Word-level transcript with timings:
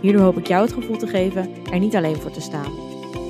Hierdoor 0.00 0.22
hoop 0.22 0.38
ik 0.38 0.46
jou 0.46 0.62
het 0.64 0.72
gevoel 0.72 0.96
te 0.96 1.06
geven 1.06 1.64
er 1.64 1.78
niet 1.78 1.96
alleen 1.96 2.16
voor 2.16 2.30
te 2.30 2.40
staan. 2.40 2.72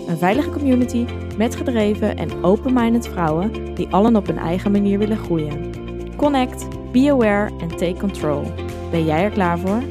Een 0.09 0.19
veilige 0.19 0.51
community 0.51 1.07
met 1.37 1.57
gedreven 1.57 2.17
en 2.17 2.45
open-minded 2.45 3.09
vrouwen 3.09 3.75
die 3.75 3.89
allen 3.89 4.17
op 4.17 4.27
hun 4.27 4.39
eigen 4.39 4.71
manier 4.71 4.99
willen 4.99 5.17
groeien. 5.17 5.73
Connect, 6.17 6.93
be 6.93 7.11
aware 7.11 7.59
en 7.59 7.69
take 7.69 7.97
control. 7.99 8.43
Ben 8.91 9.05
jij 9.05 9.25
er 9.25 9.31
klaar 9.31 9.59
voor? 9.59 9.83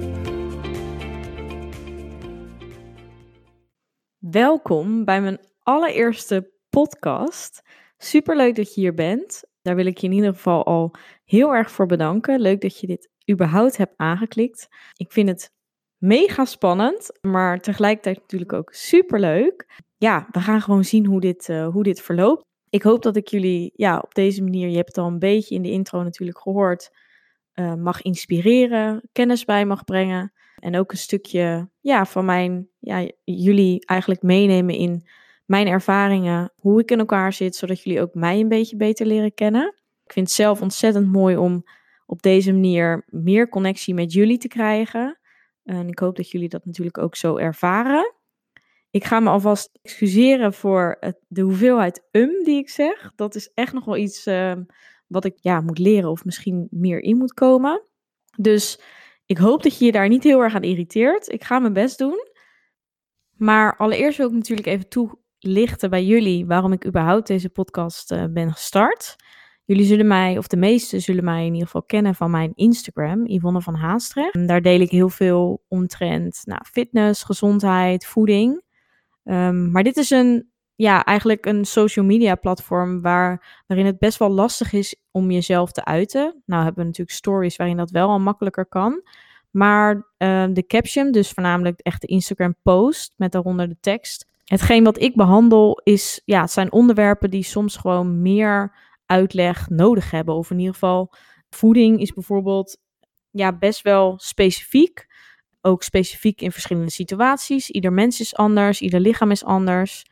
Welkom 4.18 5.06
bij 5.06 5.22
mijn 5.22 5.40
allereerste 5.60 6.52
podcast. 6.70 7.62
Super 7.98 8.36
leuk 8.36 8.56
dat 8.56 8.74
je 8.74 8.82
hier 8.82 8.94
bent. 8.94 9.44
Daar 9.62 9.76
wil 9.76 9.86
ik 9.86 9.98
je 9.98 10.08
in 10.08 10.14
ieder 10.14 10.34
geval 10.34 10.66
al 10.66 10.96
heel 11.26 11.54
erg 11.54 11.72
voor 11.72 11.86
bedanken. 11.86 12.40
Leuk 12.42 12.62
dat 12.62 12.80
je 12.80 12.88
dit 12.88 13.10
überhaupt 13.32 13.78
hebt 13.78 13.94
aangeklikt. 13.98 14.68
Ik 14.96 15.12
vind 15.12 15.30
het 15.30 15.58
mega 16.00 16.46
spannend, 16.46 17.18
maar 17.22 17.60
tegelijkertijd 17.60 18.20
natuurlijk 18.20 18.54
ook 18.54 18.74
super 18.74 19.20
leuk. 19.20 19.82
Ja, 19.98 20.28
we 20.32 20.40
gaan 20.40 20.62
gewoon 20.62 20.84
zien 20.84 21.06
hoe 21.06 21.20
dit, 21.20 21.50
uh, 21.50 21.68
hoe 21.68 21.84
dit 21.84 22.02
verloopt. 22.02 22.44
Ik 22.70 22.82
hoop 22.82 23.04
dat 23.04 23.16
ik 23.16 23.28
jullie 23.28 23.72
ja, 23.76 24.00
op 24.00 24.14
deze 24.14 24.44
manier, 24.44 24.70
je 24.70 24.76
hebt 24.76 24.88
het 24.88 24.98
al 24.98 25.08
een 25.08 25.20
beetje 25.20 25.56
in 25.56 25.62
de 25.62 25.72
intro 25.72 26.04
natuurlijk 26.04 26.40
gehoord, 26.40 26.92
uh, 27.56 27.74
mag 27.74 28.02
inspireren, 28.02 29.10
kennis 29.12 29.46
bij 29.46 29.66
mag 29.66 29.84
brengen. 29.84 30.34
En 30.60 30.78
ook 30.78 30.92
een 30.92 30.98
stukje 30.98 31.70
ja, 31.80 32.06
van 32.06 32.26
mijn, 32.26 32.70
ja, 32.80 33.10
jullie 33.24 33.86
eigenlijk 33.86 34.22
meenemen 34.22 34.76
in 34.76 35.08
mijn 35.46 35.68
ervaringen, 35.68 36.54
hoe 36.56 36.80
ik 36.80 36.92
in 36.92 37.00
elkaar 37.00 37.34
zit, 37.34 37.56
zodat 37.56 37.84
jullie 37.84 38.02
ook 38.02 38.14
mij 38.14 38.40
een 38.40 38.48
beetje 38.48 38.76
beter 38.76 39.06
leren 39.06 39.34
kennen. 39.34 39.74
Ik 40.06 40.14
vind 40.14 40.28
het 40.28 40.36
zelf 40.36 40.62
ontzettend 40.62 41.12
mooi 41.12 41.38
om 41.38 41.64
op 42.06 42.22
deze 42.22 42.52
manier 42.52 43.06
meer 43.08 43.50
connectie 43.50 43.94
met 43.94 44.14
jullie 44.14 44.38
te 44.38 44.48
krijgen. 44.48 45.19
En 45.70 45.88
ik 45.88 46.00
hoop 46.00 46.16
dat 46.16 46.30
jullie 46.30 46.50
dat 46.50 46.66
natuurlijk 46.66 46.98
ook 46.98 47.16
zo 47.16 47.38
ervaren. 47.38 48.14
Ik 48.92 49.04
ga 49.04 49.20
me 49.20 49.30
alvast 49.30 49.80
excuseren 49.82 50.54
voor 50.54 50.98
het, 51.00 51.18
de 51.28 51.42
hoeveelheid 51.42 52.08
um 52.12 52.44
die 52.44 52.58
ik 52.58 52.70
zeg. 52.70 53.12
Dat 53.16 53.36
is 53.36 53.52
echt 53.54 53.74
nog 53.74 53.86
wel 53.86 53.98
iets 53.98 54.28
uh, 54.28 54.54
wat 55.08 55.26
ik 55.26 55.34
ja, 55.40 55.62
moet 55.62 55.78
leren 55.78 56.10
of 56.10 56.26
misschien 56.26 56.68
meer 56.72 57.00
in 57.00 57.18
moet 57.18 57.34
komen. 57.34 57.82
Dus 58.38 58.82
ik 59.26 59.38
hoop 59.38 59.64
dat 59.64 59.78
je 59.78 59.86
je 59.86 59.92
daar 59.92 60.08
niet 60.08 60.24
heel 60.24 60.42
erg 60.42 60.56
aan 60.56 60.64
irriteert. 60.64 61.32
Ik 61.32 61.44
ga 61.44 61.60
mijn 61.60 61.74
best 61.74 61.98
doen. 61.98 62.28
Maar 63.32 63.78
allereerst 63.78 64.18
wil 64.18 64.28
ik 64.28 64.34
natuurlijk 64.34 64.68
even 64.68 64.90
toelichten 64.90 65.90
bij 65.90 66.04
jullie 66.04 66.46
waarom 66.46 66.72
ik 66.72 66.86
überhaupt 66.86 67.28
deze 67.28 67.50
podcast 67.50 68.12
uh, 68.12 68.24
ben 68.30 68.52
gestart. 68.52 69.16
Jullie 69.70 69.86
zullen 69.86 70.08
mij, 70.08 70.38
of 70.38 70.48
de 70.48 70.58
meesten 70.58 71.02
zullen 71.02 71.24
mij 71.24 71.46
in 71.46 71.52
ieder 71.52 71.66
geval 71.66 71.84
kennen 71.84 72.16
van 72.16 72.32
mijn 72.32 72.52
Instagram, 72.56 73.26
Yvonne 73.28 73.62
van 73.62 73.76
Haastrecht. 73.76 74.34
En 74.34 74.46
daar 74.46 74.62
deel 74.62 74.80
ik 74.80 74.92
heel 74.92 75.10
veel 75.10 75.64
omtrent 75.68 76.42
nou, 76.46 76.62
fitness, 76.72 77.24
gezondheid, 77.24 78.06
voeding. 78.06 78.62
Um, 79.24 79.72
maar 79.72 79.84
dit 79.84 79.98
is 79.98 80.10
een, 80.10 80.50
ja, 80.76 81.04
eigenlijk 81.04 81.46
een 81.46 81.66
social 81.66 82.06
media 82.06 82.36
platform 82.36 83.02
waar, 83.02 83.64
waarin 83.68 83.86
het 83.86 84.00
best 84.00 84.18
wel 84.18 84.30
lastig 84.30 84.74
is 84.74 84.96
om 85.12 85.32
jezelf 85.32 85.72
te 85.72 85.86
uiten. 85.86 86.42
Nou 86.46 86.64
hebben 86.64 86.82
we 86.82 86.88
natuurlijk 86.88 87.18
stories 87.18 87.56
waarin 87.56 87.78
dat 87.78 87.92
wel 87.92 88.10
al 88.10 88.20
makkelijker 88.20 88.66
kan. 88.66 89.02
Maar 89.52 89.96
uh, 89.96 90.46
de 90.54 90.66
caption, 90.68 91.12
dus 91.12 91.32
voornamelijk 91.32 91.80
echt 91.80 92.02
de 92.02 92.08
Instagram 92.08 92.56
post 92.64 93.14
met 93.18 93.32
daaronder 93.32 93.68
de 93.68 93.78
tekst. 93.80 94.28
Hetgeen 94.46 94.84
wat 94.84 95.02
ik 95.02 95.16
behandel 95.16 95.82
is, 95.84 96.22
ja, 96.26 96.42
het 96.42 96.52
zijn 96.52 96.72
onderwerpen 96.72 97.30
die 97.30 97.44
soms 97.44 97.78
gewoon 97.78 98.22
meer 98.22 98.88
uitleg 99.10 99.70
nodig 99.70 100.12
hebben. 100.12 100.36
Of 100.36 100.52
in 100.52 100.60
ieder 100.60 100.74
geval, 100.74 101.14
voeding 101.50 102.00
is 102.00 102.14
bijvoorbeeld 102.14 102.78
ja, 103.30 103.58
best 103.58 103.82
wel 103.82 104.14
specifiek. 104.20 105.08
Ook 105.62 105.84
specifiek 105.84 106.42
in 106.42 106.52
verschillende 106.52 106.92
situaties. 106.92 107.70
Ieder 107.70 107.94
mens 107.94 108.20
is 108.20 108.36
anders, 108.36 108.82
ieder 108.82 109.00
lichaam 109.00 109.32
is 109.32 109.44
anders. 109.44 110.06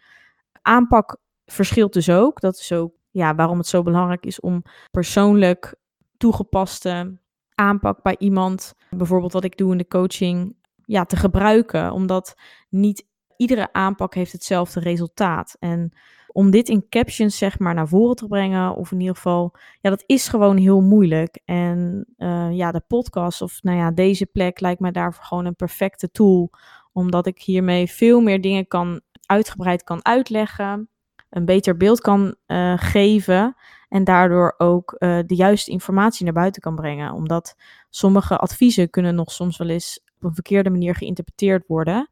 Aanpak 0.62 1.18
verschilt 1.46 1.94
dus 1.94 2.09
ook. 2.09 2.40
Dat 2.40 2.56
is 2.56 2.72
ook 2.72 2.94
ja, 3.12 3.36
waarom 3.36 3.57
het 3.57 3.68
zo 3.68 3.84
belangrijk 3.84 4.25
is 4.25 4.40
om 4.40 4.63
persoonlijk 4.91 5.75
toegepaste 6.18 7.19
aanpak 7.56 8.02
bij 8.02 8.16
iemand, 8.19 8.74
bijvoorbeeld 8.90 9.34
wat 9.34 9.44
ik 9.44 9.57
doe 9.57 9.72
in 9.72 9.78
de 9.78 9.88
coaching, 9.88 10.56
ja, 10.86 11.06
te 11.06 11.16
gebruiken. 11.16 11.91
Omdat 11.91 12.36
niet 12.69 13.06
iedere 13.38 13.74
aanpak 13.74 14.13
heeft 14.13 14.31
hetzelfde 14.31 14.80
resultaat. 14.80 15.56
En 15.59 15.97
om 16.38 16.52
dit 16.52 16.70
in 16.70 16.90
captions 16.90 17.38
zeg 17.38 17.59
maar 17.59 17.74
naar 17.74 17.88
voren 17.88 18.16
te 18.16 18.28
brengen, 18.28 18.75
of 18.75 18.92
in 18.92 19.00
ieder 19.00 19.16
geval, 19.16 19.56
ja, 19.81 19.90
dat 19.90 20.03
is 20.06 20.28
gewoon 20.28 20.58
heel 20.58 20.81
moeilijk. 20.81 21.40
En 21.46 22.06
uh, 22.18 22.52
ja, 22.52 22.72
de 22.72 22.81
podcast 22.88 23.42
of 23.42 23.64
nou 23.64 23.78
ja, 23.78 23.92
deze 23.92 24.25
plek 24.25 24.59
lijkt 24.59 24.80
mij 24.80 24.92
daarvoor 24.92 25.24
gewoon 25.24 25.46
een 25.46 25.56
perfecte 25.56 26.12
tool, 26.12 26.50
omdat 26.94 27.28
ik 27.28 27.42
hiermee 27.42 27.92
veel 27.92 28.22
meer 28.22 28.42
dingen 28.42 28.68
kan 28.68 29.02
uitgebreid 29.25 29.84
kan 29.84 30.06
uitleggen, 30.06 30.90
een 31.30 31.46
beter 31.46 31.78
beeld 31.78 32.02
kan 32.02 32.36
uh, 32.48 32.74
geven 32.78 33.56
en 33.90 34.04
daardoor 34.04 34.54
ook 34.58 34.96
uh, 34.98 35.19
de 35.25 35.36
juiste 35.36 35.72
informatie 35.72 36.25
naar 36.25 36.34
buiten 36.34 36.62
kan 36.62 36.75
brengen. 36.75 37.14
Omdat 37.14 37.56
sommige 37.90 38.38
adviezen 38.38 38.90
kunnen 38.90 39.16
nog 39.16 39.31
soms 39.31 39.58
wel 39.58 39.69
eens 39.69 40.00
op 40.18 40.24
een 40.24 40.34
verkeerde 40.34 40.69
manier 40.69 40.96
geïnterpreteerd 40.96 41.68
worden. 41.68 42.09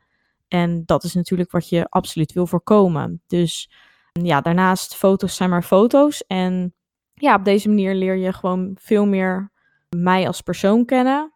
En 0.48 0.84
dat 0.86 1.04
is 1.04 1.14
natuurlijk 1.14 1.52
wat 1.52 1.70
je 1.70 1.90
absoluut 1.90 2.34
wil 2.34 2.48
voorkomen. 2.48 3.22
Dus 3.28 3.70
ja, 4.24 4.42
daarnaast 4.42 4.96
foto's 4.96 5.36
zijn 5.36 5.50
maar 5.50 5.64
foto's. 5.64 6.26
En 6.28 6.74
ja, 7.14 7.36
op 7.36 7.46
deze 7.46 7.68
manier 7.68 7.96
leer 7.96 8.16
je 8.16 8.34
gewoon 8.34 8.78
veel 8.82 9.06
meer 9.06 9.52
mij 9.90 10.28
als 10.28 10.42
persoon 10.42 10.86
kennen. 10.86 11.34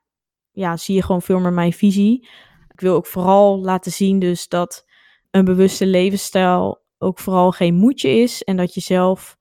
Ja, 0.52 0.78
zie 0.78 0.96
je 0.96 1.04
gewoon 1.04 1.22
veel 1.22 1.40
meer 1.40 1.54
mijn 1.54 1.74
visie. 1.74 2.28
Ik 2.68 2.80
wil 2.80 2.96
ook 2.96 3.06
vooral 3.08 3.60
laten 3.60 3.92
zien 3.92 4.20
dus 4.20 4.48
dat 4.48 4.86
een 5.32 5.46
bewuste 5.46 5.86
levensstijl 5.86 6.82
ook 6.98 7.20
vooral 7.20 7.52
geen 7.52 7.76
moedje 7.76 8.10
is. 8.10 8.44
En 8.44 8.58
dat 8.58 8.74
je 8.74 8.82
zelf 8.82 9.38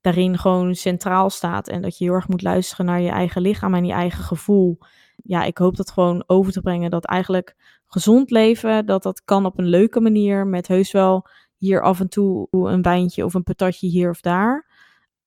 daarin 0.00 0.38
gewoon 0.38 0.74
centraal 0.74 1.30
staat. 1.30 1.68
En 1.68 1.82
dat 1.82 1.98
je 1.98 2.04
heel 2.04 2.14
erg 2.14 2.28
moet 2.28 2.42
luisteren 2.42 2.86
naar 2.86 3.00
je 3.00 3.10
eigen 3.10 3.42
lichaam 3.42 3.74
en 3.74 3.84
je 3.84 3.92
eigen 3.92 4.24
gevoel. 4.24 4.78
Ja, 5.16 5.44
ik 5.44 5.58
hoop 5.58 5.76
dat 5.76 5.90
gewoon 5.90 6.24
over 6.26 6.52
te 6.52 6.60
brengen. 6.60 6.90
Dat 6.90 7.04
eigenlijk 7.04 7.54
gezond 7.86 8.30
leven, 8.30 8.86
dat 8.86 9.02
dat 9.02 9.24
kan 9.24 9.46
op 9.46 9.58
een 9.58 9.68
leuke 9.68 10.00
manier. 10.00 10.46
Met 10.46 10.68
heus 10.68 10.92
wel 10.92 11.26
hier 11.60 11.82
af 11.82 12.00
en 12.00 12.08
toe 12.08 12.48
een 12.50 12.82
wijntje 12.82 13.24
of 13.24 13.34
een 13.34 13.42
patatje 13.42 13.86
hier 13.86 14.10
of 14.10 14.20
daar. 14.20 14.66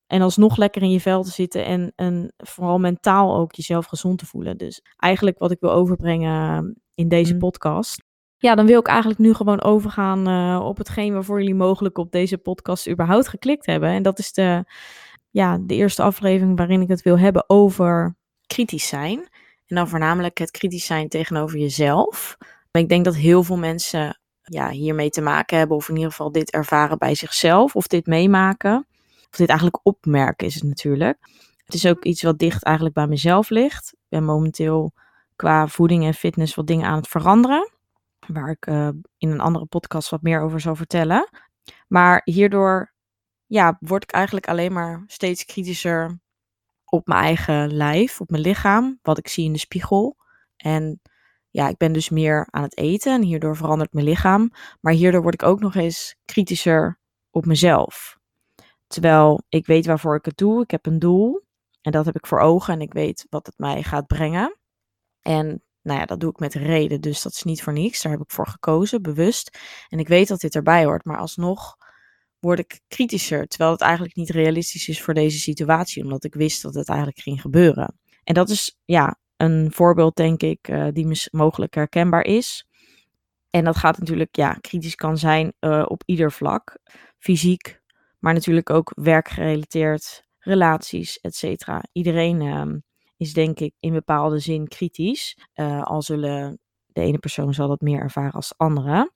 En 0.07 0.21
alsnog 0.21 0.57
lekker 0.57 0.81
in 0.81 0.91
je 0.91 0.99
vel 0.99 1.23
te 1.23 1.31
zitten 1.31 1.65
en, 1.65 1.93
en 1.95 2.33
vooral 2.37 2.79
mentaal 2.79 3.35
ook 3.35 3.53
jezelf 3.53 3.85
gezond 3.85 4.19
te 4.19 4.25
voelen. 4.25 4.57
Dus 4.57 4.81
eigenlijk 4.97 5.39
wat 5.39 5.51
ik 5.51 5.59
wil 5.59 5.71
overbrengen 5.71 6.75
in 6.93 7.07
deze 7.07 7.33
mm. 7.33 7.39
podcast. 7.39 8.03
Ja, 8.37 8.55
dan 8.55 8.65
wil 8.65 8.79
ik 8.79 8.87
eigenlijk 8.87 9.19
nu 9.19 9.33
gewoon 9.33 9.61
overgaan 9.61 10.29
uh, 10.29 10.65
op 10.65 10.77
hetgeen 10.77 11.13
waarvoor 11.13 11.39
jullie 11.39 11.55
mogelijk 11.55 11.97
op 11.97 12.11
deze 12.11 12.37
podcast 12.37 12.89
überhaupt 12.89 13.27
geklikt 13.27 13.65
hebben. 13.65 13.89
En 13.89 14.03
dat 14.03 14.19
is 14.19 14.33
de, 14.33 14.65
ja, 15.29 15.57
de 15.57 15.75
eerste 15.75 16.01
aflevering 16.01 16.57
waarin 16.57 16.81
ik 16.81 16.87
het 16.87 17.01
wil 17.01 17.19
hebben 17.19 17.49
over 17.49 18.15
kritisch 18.45 18.87
zijn. 18.87 19.19
En 19.65 19.75
dan 19.75 19.87
voornamelijk 19.87 20.37
het 20.37 20.51
kritisch 20.51 20.85
zijn 20.85 21.09
tegenover 21.09 21.59
jezelf. 21.59 22.37
Ik 22.71 22.89
denk 22.89 23.05
dat 23.05 23.15
heel 23.15 23.43
veel 23.43 23.57
mensen 23.57 24.19
ja, 24.43 24.69
hiermee 24.69 25.09
te 25.09 25.21
maken 25.21 25.57
hebben, 25.57 25.77
of 25.77 25.89
in 25.89 25.95
ieder 25.95 26.09
geval 26.09 26.31
dit 26.31 26.51
ervaren 26.51 26.97
bij 26.97 27.15
zichzelf, 27.15 27.75
of 27.75 27.87
dit 27.87 28.05
meemaken. 28.05 28.87
Of 29.29 29.37
dit 29.37 29.49
eigenlijk 29.49 29.79
opmerken 29.83 30.47
is 30.47 30.53
het 30.53 30.63
natuurlijk. 30.63 31.17
Het 31.65 31.73
is 31.73 31.85
ook 31.85 32.03
iets 32.03 32.21
wat 32.23 32.39
dicht 32.39 32.63
eigenlijk 32.63 32.95
bij 32.95 33.07
mezelf 33.07 33.49
ligt. 33.49 33.93
Ik 33.93 34.05
ben 34.09 34.23
momenteel 34.23 34.93
qua 35.35 35.67
voeding 35.67 36.05
en 36.05 36.13
fitness 36.13 36.55
wat 36.55 36.67
dingen 36.67 36.87
aan 36.87 36.97
het 36.97 37.07
veranderen. 37.07 37.71
Waar 38.27 38.49
ik 38.49 38.67
uh, 38.67 38.89
in 39.17 39.29
een 39.29 39.39
andere 39.39 39.65
podcast 39.65 40.09
wat 40.09 40.21
meer 40.21 40.41
over 40.41 40.59
zal 40.59 40.75
vertellen. 40.75 41.29
Maar 41.87 42.21
hierdoor 42.23 42.93
ja, 43.45 43.77
word 43.79 44.03
ik 44.03 44.11
eigenlijk 44.11 44.47
alleen 44.47 44.73
maar 44.73 45.03
steeds 45.07 45.45
kritischer 45.45 46.19
op 46.85 47.07
mijn 47.07 47.23
eigen 47.23 47.73
lijf, 47.73 48.21
op 48.21 48.29
mijn 48.29 48.41
lichaam, 48.41 48.99
wat 49.01 49.17
ik 49.17 49.27
zie 49.27 49.45
in 49.45 49.53
de 49.53 49.59
spiegel. 49.59 50.17
En 50.55 51.01
ja, 51.53 51.69
ik 51.69 51.77
ben 51.77 51.93
dus 51.93 52.09
meer 52.09 52.47
aan 52.49 52.63
het 52.63 52.77
eten 52.77 53.13
en 53.13 53.21
hierdoor 53.21 53.55
verandert 53.55 53.93
mijn 53.93 54.05
lichaam. 54.05 54.51
Maar 54.81 54.93
hierdoor 54.93 55.21
word 55.21 55.33
ik 55.33 55.43
ook 55.43 55.59
nog 55.59 55.75
eens 55.75 56.15
kritischer 56.25 56.99
op 57.31 57.45
mezelf. 57.45 58.17
Terwijl 58.87 59.43
ik 59.49 59.65
weet 59.65 59.85
waarvoor 59.85 60.15
ik 60.15 60.25
het 60.25 60.37
doe. 60.37 60.61
Ik 60.61 60.71
heb 60.71 60.85
een 60.85 60.99
doel 60.99 61.41
en 61.81 61.91
dat 61.91 62.05
heb 62.05 62.15
ik 62.15 62.27
voor 62.27 62.39
ogen 62.39 62.73
en 62.73 62.81
ik 62.81 62.93
weet 62.93 63.25
wat 63.29 63.45
het 63.45 63.57
mij 63.57 63.83
gaat 63.83 64.07
brengen. 64.07 64.57
En 65.21 65.63
nou 65.81 65.99
ja, 65.99 66.05
dat 66.05 66.19
doe 66.19 66.29
ik 66.29 66.39
met 66.39 66.53
reden, 66.53 67.01
dus 67.01 67.21
dat 67.21 67.31
is 67.31 67.43
niet 67.43 67.63
voor 67.63 67.73
niks. 67.73 68.01
Daar 68.01 68.11
heb 68.11 68.21
ik 68.21 68.31
voor 68.31 68.47
gekozen, 68.47 69.01
bewust. 69.01 69.57
En 69.89 69.99
ik 69.99 70.07
weet 70.07 70.27
dat 70.27 70.39
dit 70.39 70.55
erbij 70.55 70.85
hoort, 70.85 71.05
maar 71.05 71.17
alsnog 71.17 71.75
word 72.39 72.59
ik 72.59 72.81
kritischer, 72.87 73.47
terwijl 73.47 73.71
het 73.71 73.81
eigenlijk 73.81 74.15
niet 74.15 74.29
realistisch 74.29 74.87
is 74.87 75.01
voor 75.01 75.13
deze 75.13 75.39
situatie, 75.39 76.03
omdat 76.03 76.23
ik 76.23 76.33
wist 76.33 76.61
dat 76.61 76.73
het 76.73 76.87
eigenlijk 76.87 77.19
ging 77.19 77.41
gebeuren. 77.41 77.99
En 78.23 78.33
dat 78.33 78.49
is 78.49 78.77
ja, 78.85 79.17
een 79.43 79.71
voorbeeld, 79.71 80.15
denk 80.15 80.41
ik, 80.41 80.67
uh, 80.67 80.87
die 80.91 81.27
mogelijk 81.31 81.75
herkenbaar 81.75 82.25
is. 82.25 82.67
En 83.49 83.63
dat 83.63 83.77
gaat 83.77 83.99
natuurlijk, 83.99 84.35
ja, 84.35 84.53
kritisch 84.53 84.95
kan 84.95 85.17
zijn 85.17 85.53
uh, 85.59 85.85
op 85.87 86.03
ieder 86.05 86.31
vlak. 86.31 86.77
Fysiek, 87.17 87.81
maar 88.19 88.33
natuurlijk 88.33 88.69
ook 88.69 88.91
werkgerelateerd, 88.95 90.27
relaties, 90.39 91.19
et 91.19 91.35
cetera. 91.35 91.83
Iedereen 91.91 92.41
uh, 92.41 92.79
is 93.17 93.33
denk 93.33 93.59
ik 93.59 93.73
in 93.79 93.93
bepaalde 93.93 94.39
zin 94.39 94.67
kritisch. 94.67 95.37
Uh, 95.55 95.83
al 95.83 96.01
zullen 96.01 96.59
de 96.85 97.01
ene 97.01 97.17
persoon 97.17 97.53
zal 97.53 97.67
dat 97.67 97.81
meer 97.81 97.99
ervaren 97.99 98.31
als 98.31 98.47
de 98.47 98.55
andere. 98.57 99.11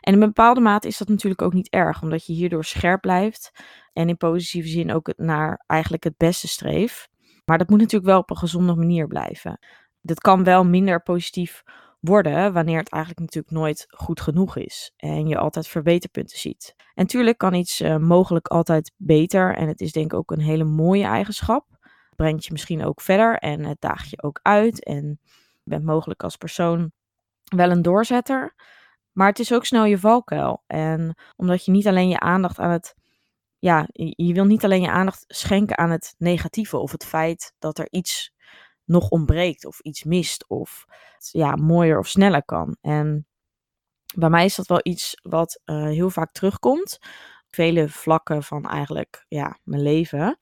En 0.00 0.12
in 0.12 0.18
bepaalde 0.18 0.60
mate 0.60 0.88
is 0.88 0.98
dat 0.98 1.08
natuurlijk 1.08 1.42
ook 1.42 1.52
niet 1.52 1.68
erg, 1.70 2.02
omdat 2.02 2.26
je 2.26 2.32
hierdoor 2.32 2.64
scherp 2.64 3.00
blijft 3.00 3.50
en 3.92 4.08
in 4.08 4.16
positieve 4.16 4.68
zin 4.68 4.92
ook 4.92 5.12
naar 5.16 5.64
eigenlijk 5.66 6.04
het 6.04 6.16
beste 6.16 6.48
streeft. 6.48 7.08
Maar 7.44 7.58
dat 7.58 7.68
moet 7.68 7.78
natuurlijk 7.78 8.10
wel 8.10 8.20
op 8.20 8.30
een 8.30 8.36
gezonde 8.36 8.74
manier 8.74 9.06
blijven. 9.06 9.58
Dat 10.00 10.20
kan 10.20 10.44
wel 10.44 10.64
minder 10.64 11.02
positief 11.02 11.62
worden 12.00 12.52
wanneer 12.52 12.78
het 12.78 12.88
eigenlijk 12.88 13.24
natuurlijk 13.24 13.54
nooit 13.54 13.86
goed 13.88 14.20
genoeg 14.20 14.56
is 14.56 14.92
en 14.96 15.26
je 15.26 15.38
altijd 15.38 15.68
verbeterpunten 15.68 16.38
ziet. 16.38 16.74
En 16.76 16.84
natuurlijk 16.94 17.38
kan 17.38 17.54
iets 17.54 17.80
uh, 17.80 17.96
mogelijk 17.96 18.46
altijd 18.48 18.92
beter 18.96 19.54
en 19.56 19.68
het 19.68 19.80
is 19.80 19.92
denk 19.92 20.12
ik 20.12 20.18
ook 20.18 20.30
een 20.30 20.40
hele 20.40 20.64
mooie 20.64 21.04
eigenschap. 21.04 21.66
Brengt 22.16 22.44
je 22.44 22.52
misschien 22.52 22.84
ook 22.84 23.00
verder 23.00 23.38
en 23.38 23.64
het 23.64 23.80
daagt 23.80 24.10
je 24.10 24.22
ook 24.22 24.40
uit 24.42 24.84
en 24.84 25.18
je 25.62 25.70
bent 25.70 25.84
mogelijk 25.84 26.22
als 26.22 26.36
persoon 26.36 26.92
wel 27.44 27.70
een 27.70 27.82
doorzetter. 27.82 28.54
Maar 29.12 29.28
het 29.28 29.38
is 29.38 29.52
ook 29.52 29.64
snel 29.64 29.84
je 29.84 29.98
valkuil. 29.98 30.62
En 30.66 31.16
omdat 31.36 31.64
je 31.64 31.70
niet 31.70 31.86
alleen 31.86 32.08
je 32.08 32.20
aandacht 32.20 32.58
aan 32.58 32.70
het. 32.70 32.94
Ja, 33.62 33.88
je 33.92 34.32
wil 34.32 34.44
niet 34.44 34.64
alleen 34.64 34.80
je 34.80 34.90
aandacht 34.90 35.24
schenken 35.26 35.78
aan 35.78 35.90
het 35.90 36.14
negatieve 36.18 36.76
of 36.76 36.92
het 36.92 37.04
feit 37.04 37.54
dat 37.58 37.78
er 37.78 37.86
iets 37.90 38.32
nog 38.84 39.08
ontbreekt 39.08 39.66
of 39.66 39.80
iets 39.80 40.04
mist 40.04 40.48
of 40.48 40.84
ja, 41.30 41.54
mooier 41.56 41.98
of 41.98 42.08
sneller 42.08 42.44
kan. 42.44 42.76
En 42.80 43.26
bij 44.14 44.30
mij 44.30 44.44
is 44.44 44.54
dat 44.54 44.66
wel 44.66 44.80
iets 44.82 45.14
wat 45.22 45.60
uh, 45.64 45.84
heel 45.84 46.10
vaak 46.10 46.32
terugkomt. 46.32 46.98
Vele 47.48 47.88
vlakken 47.88 48.42
van 48.42 48.68
eigenlijk 48.68 49.24
ja, 49.28 49.58
mijn 49.64 49.82
leven. 49.82 50.38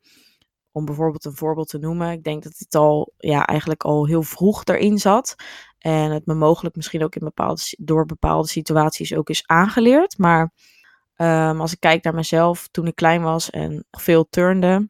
Om 0.73 0.85
bijvoorbeeld 0.85 1.25
een 1.25 1.37
voorbeeld 1.37 1.69
te 1.69 1.79
noemen. 1.79 2.11
Ik 2.13 2.23
denk 2.23 2.43
dat 2.43 2.59
dit 2.59 2.75
al 2.75 3.13
ja, 3.17 3.47
eigenlijk 3.47 3.85
al 3.85 4.07
heel 4.07 4.23
vroeg 4.23 4.65
erin 4.65 4.99
zat. 4.99 5.35
En 5.79 6.11
het 6.11 6.27
me 6.27 6.35
mogelijk 6.35 6.77
misschien 6.77 7.05
ook 7.05 7.15
in 7.15 7.25
bepaalde, 7.25 7.63
door 7.79 8.07
bepaalde 8.07 8.49
situaties 8.49 9.15
ook 9.15 9.31
is 9.31 9.47
aangeleerd. 9.47 10.19
Maar 10.19 10.53
um, 11.23 11.61
als 11.61 11.73
ik 11.73 11.81
kijk 11.81 12.05
naar 12.05 12.15
mezelf 12.15 12.69
toen 12.69 12.87
ik 12.87 12.95
klein 12.95 13.23
was 13.23 13.51
en 13.51 13.85
veel 13.91 14.29
turnde, 14.29 14.89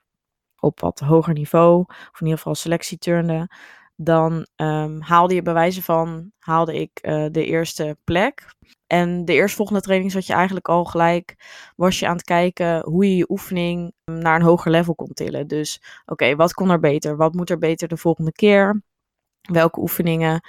op 0.61 0.81
wat 0.81 0.99
hoger 0.99 1.33
niveau, 1.33 1.81
of 1.89 2.21
in 2.21 2.27
ieder 2.27 2.37
geval 2.37 2.55
selectie 2.55 2.99
turnde, 2.99 3.49
dan 3.97 4.47
um, 4.57 5.01
haalde 5.01 5.35
je 5.35 5.43
bij 5.43 5.53
wijze 5.53 5.83
van, 5.83 6.33
haalde 6.39 6.81
ik 6.81 6.91
uh, 7.03 7.27
de 7.31 7.45
eerste 7.45 7.99
plek. 8.05 8.55
En 8.87 9.25
de 9.25 9.33
eerstvolgende 9.33 9.81
training 9.81 10.13
zat 10.13 10.27
je 10.27 10.33
eigenlijk 10.33 10.69
al 10.69 10.85
gelijk, 10.85 11.35
was 11.77 11.99
je 11.99 12.07
aan 12.07 12.17
het 12.17 12.25
kijken 12.25 12.85
hoe 12.85 13.09
je 13.09 13.17
je 13.17 13.31
oefening 13.31 13.93
naar 14.05 14.35
een 14.35 14.47
hoger 14.47 14.71
level 14.71 14.95
kon 14.95 15.13
tillen. 15.13 15.47
Dus 15.47 15.83
oké, 16.07 16.37
wat 16.37 16.53
kon 16.53 16.71
er 16.71 16.81
beter? 16.81 17.17
Wat 17.17 17.35
moet 17.35 17.51
er 17.51 17.59
beter 17.59 17.89
de 17.89 17.97
volgende 17.97 18.33
keer? 18.33 18.83
Welke 19.41 19.81
oefeningen 19.81 20.41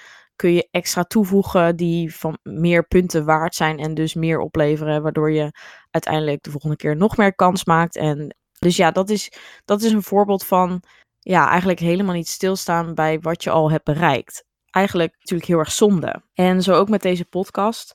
kun 0.42 0.54
je 0.54 0.68
extra 0.72 1.04
toevoegen 1.04 1.76
die 1.76 2.16
van 2.16 2.38
meer 2.44 2.88
punten 2.88 3.26
waard 3.26 3.56
zijn 3.56 3.80
en 3.80 3.94
dus 3.94 4.14
meer 4.14 4.40
opleveren, 4.40 5.02
waardoor 5.02 5.32
je 5.32 5.52
uiteindelijk 5.90 6.44
de 6.44 6.52
volgende 6.52 6.76
keer 6.76 6.96
nog 6.96 7.18
meer 7.18 7.36
kans 7.36 7.66
maakt. 7.66 7.96
En 7.96 8.36
dus 8.60 8.76
ja, 8.76 8.92
dat 8.92 9.10
is, 9.10 9.32
dat 9.66 9.82
is 9.82 9.92
een 9.92 10.04
voorbeeld 10.04 10.46
van 10.46 10.84
ja, 11.20 11.50
eigenlijk 11.50 11.80
helemaal 11.80 12.16
niet 12.16 12.28
stilstaan 12.28 12.94
bij 12.94 13.20
wat 13.20 13.44
je 13.44 13.50
al 13.50 13.72
hebt 13.72 13.84
bereikt. 13.84 14.46
Eigenlijk 14.70 15.14
natuurlijk 15.20 15.48
heel 15.48 15.60
erg 15.60 15.72
zonde. 15.72 16.24
En 16.34 16.64
zo 16.64 16.74
ook 16.74 16.90
met 16.90 17.02
deze 17.02 17.26
podcast. 17.26 17.94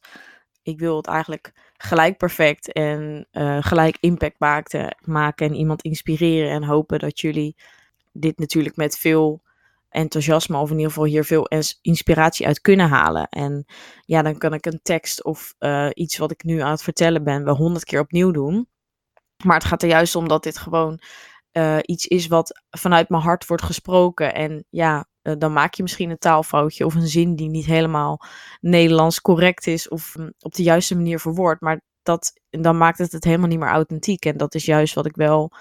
Ik 0.62 0.78
wil 0.78 0.96
het 0.96 1.06
eigenlijk 1.06 1.52
gelijk 1.76 2.16
perfect 2.16 2.72
en 2.72 3.28
uh, 3.32 3.58
gelijk 3.60 3.96
impact 4.00 4.38
maken, 4.38 4.96
maken 5.00 5.46
en 5.46 5.54
iemand 5.54 5.82
inspireren 5.82 6.50
en 6.50 6.64
hopen 6.64 6.98
dat 6.98 7.20
jullie 7.20 7.56
dit 8.12 8.38
natuurlijk 8.38 8.76
met 8.76 8.98
veel 8.98 9.43
enthousiasme 9.96 10.58
of 10.58 10.70
in 10.70 10.76
ieder 10.76 10.93
geval 10.93 11.04
hier 11.04 11.25
veel 11.25 11.48
inspiratie 11.81 12.46
uit 12.46 12.60
kunnen 12.60 12.88
halen. 12.88 13.28
En 13.28 13.64
ja, 14.04 14.22
dan 14.22 14.38
kan 14.38 14.54
ik 14.54 14.66
een 14.66 14.81
tekst 14.82 15.25
of 15.25 15.54
uh, 15.58 15.88
iets 15.94 16.16
wat 16.19 16.31
ik 16.31 16.44
nu 16.44 16.60
aan 16.60 16.70
het 16.70 16.82
vertellen 16.82 17.25
ben 17.25 17.44
wel 17.44 17.56
honderd 17.56 17.84
keer 17.84 18.00
opnieuw 18.00 18.31
doen. 18.31 18.69
Maar 19.44 19.56
het 19.56 19.64
gaat 19.64 19.82
er 19.82 19.88
juist 19.88 20.16
om 20.16 20.28
dat 20.28 20.43
dit 20.43 20.58
gewoon 20.58 21.00
uh, 21.52 21.78
iets 21.82 22.06
is 22.06 22.26
wat 22.26 22.62
vanuit 22.70 23.08
mijn 23.08 23.22
hart 23.22 23.46
wordt 23.46 23.62
gesproken. 23.62 24.34
En 24.34 24.64
ja, 24.70 25.08
uh, 25.22 25.34
dan 25.38 25.52
maak 25.52 25.75
je 25.75 25.82
misschien 25.82 26.10
een 26.10 26.19
taalfoutje 26.19 26.87
of 26.87 26.94
een 26.94 27.06
zin 27.06 27.37
die 27.37 27.48
niet 27.48 27.66
helemaal 27.66 28.20
Nederlands 28.60 29.20
correct 29.20 29.66
is 29.66 29.88
of 29.88 30.14
um, 30.19 30.32
op 30.38 30.54
de 30.54 30.62
juiste 30.62 30.96
manier 30.96 31.20
verwoord. 31.20 31.60
Maar 31.60 31.81
dat, 32.02 32.32
dan 32.50 32.76
maakt 32.76 32.98
het 32.98 33.12
het 33.12 33.25
helemaal 33.25 33.48
niet 33.48 33.58
meer 33.58 33.69
authentiek. 33.69 34.25
En 34.25 34.37
dat 34.37 34.54
is 34.54 34.64
juist 34.64 34.94
wat 34.94 35.06
ik 35.06 35.16
wel 35.16 35.52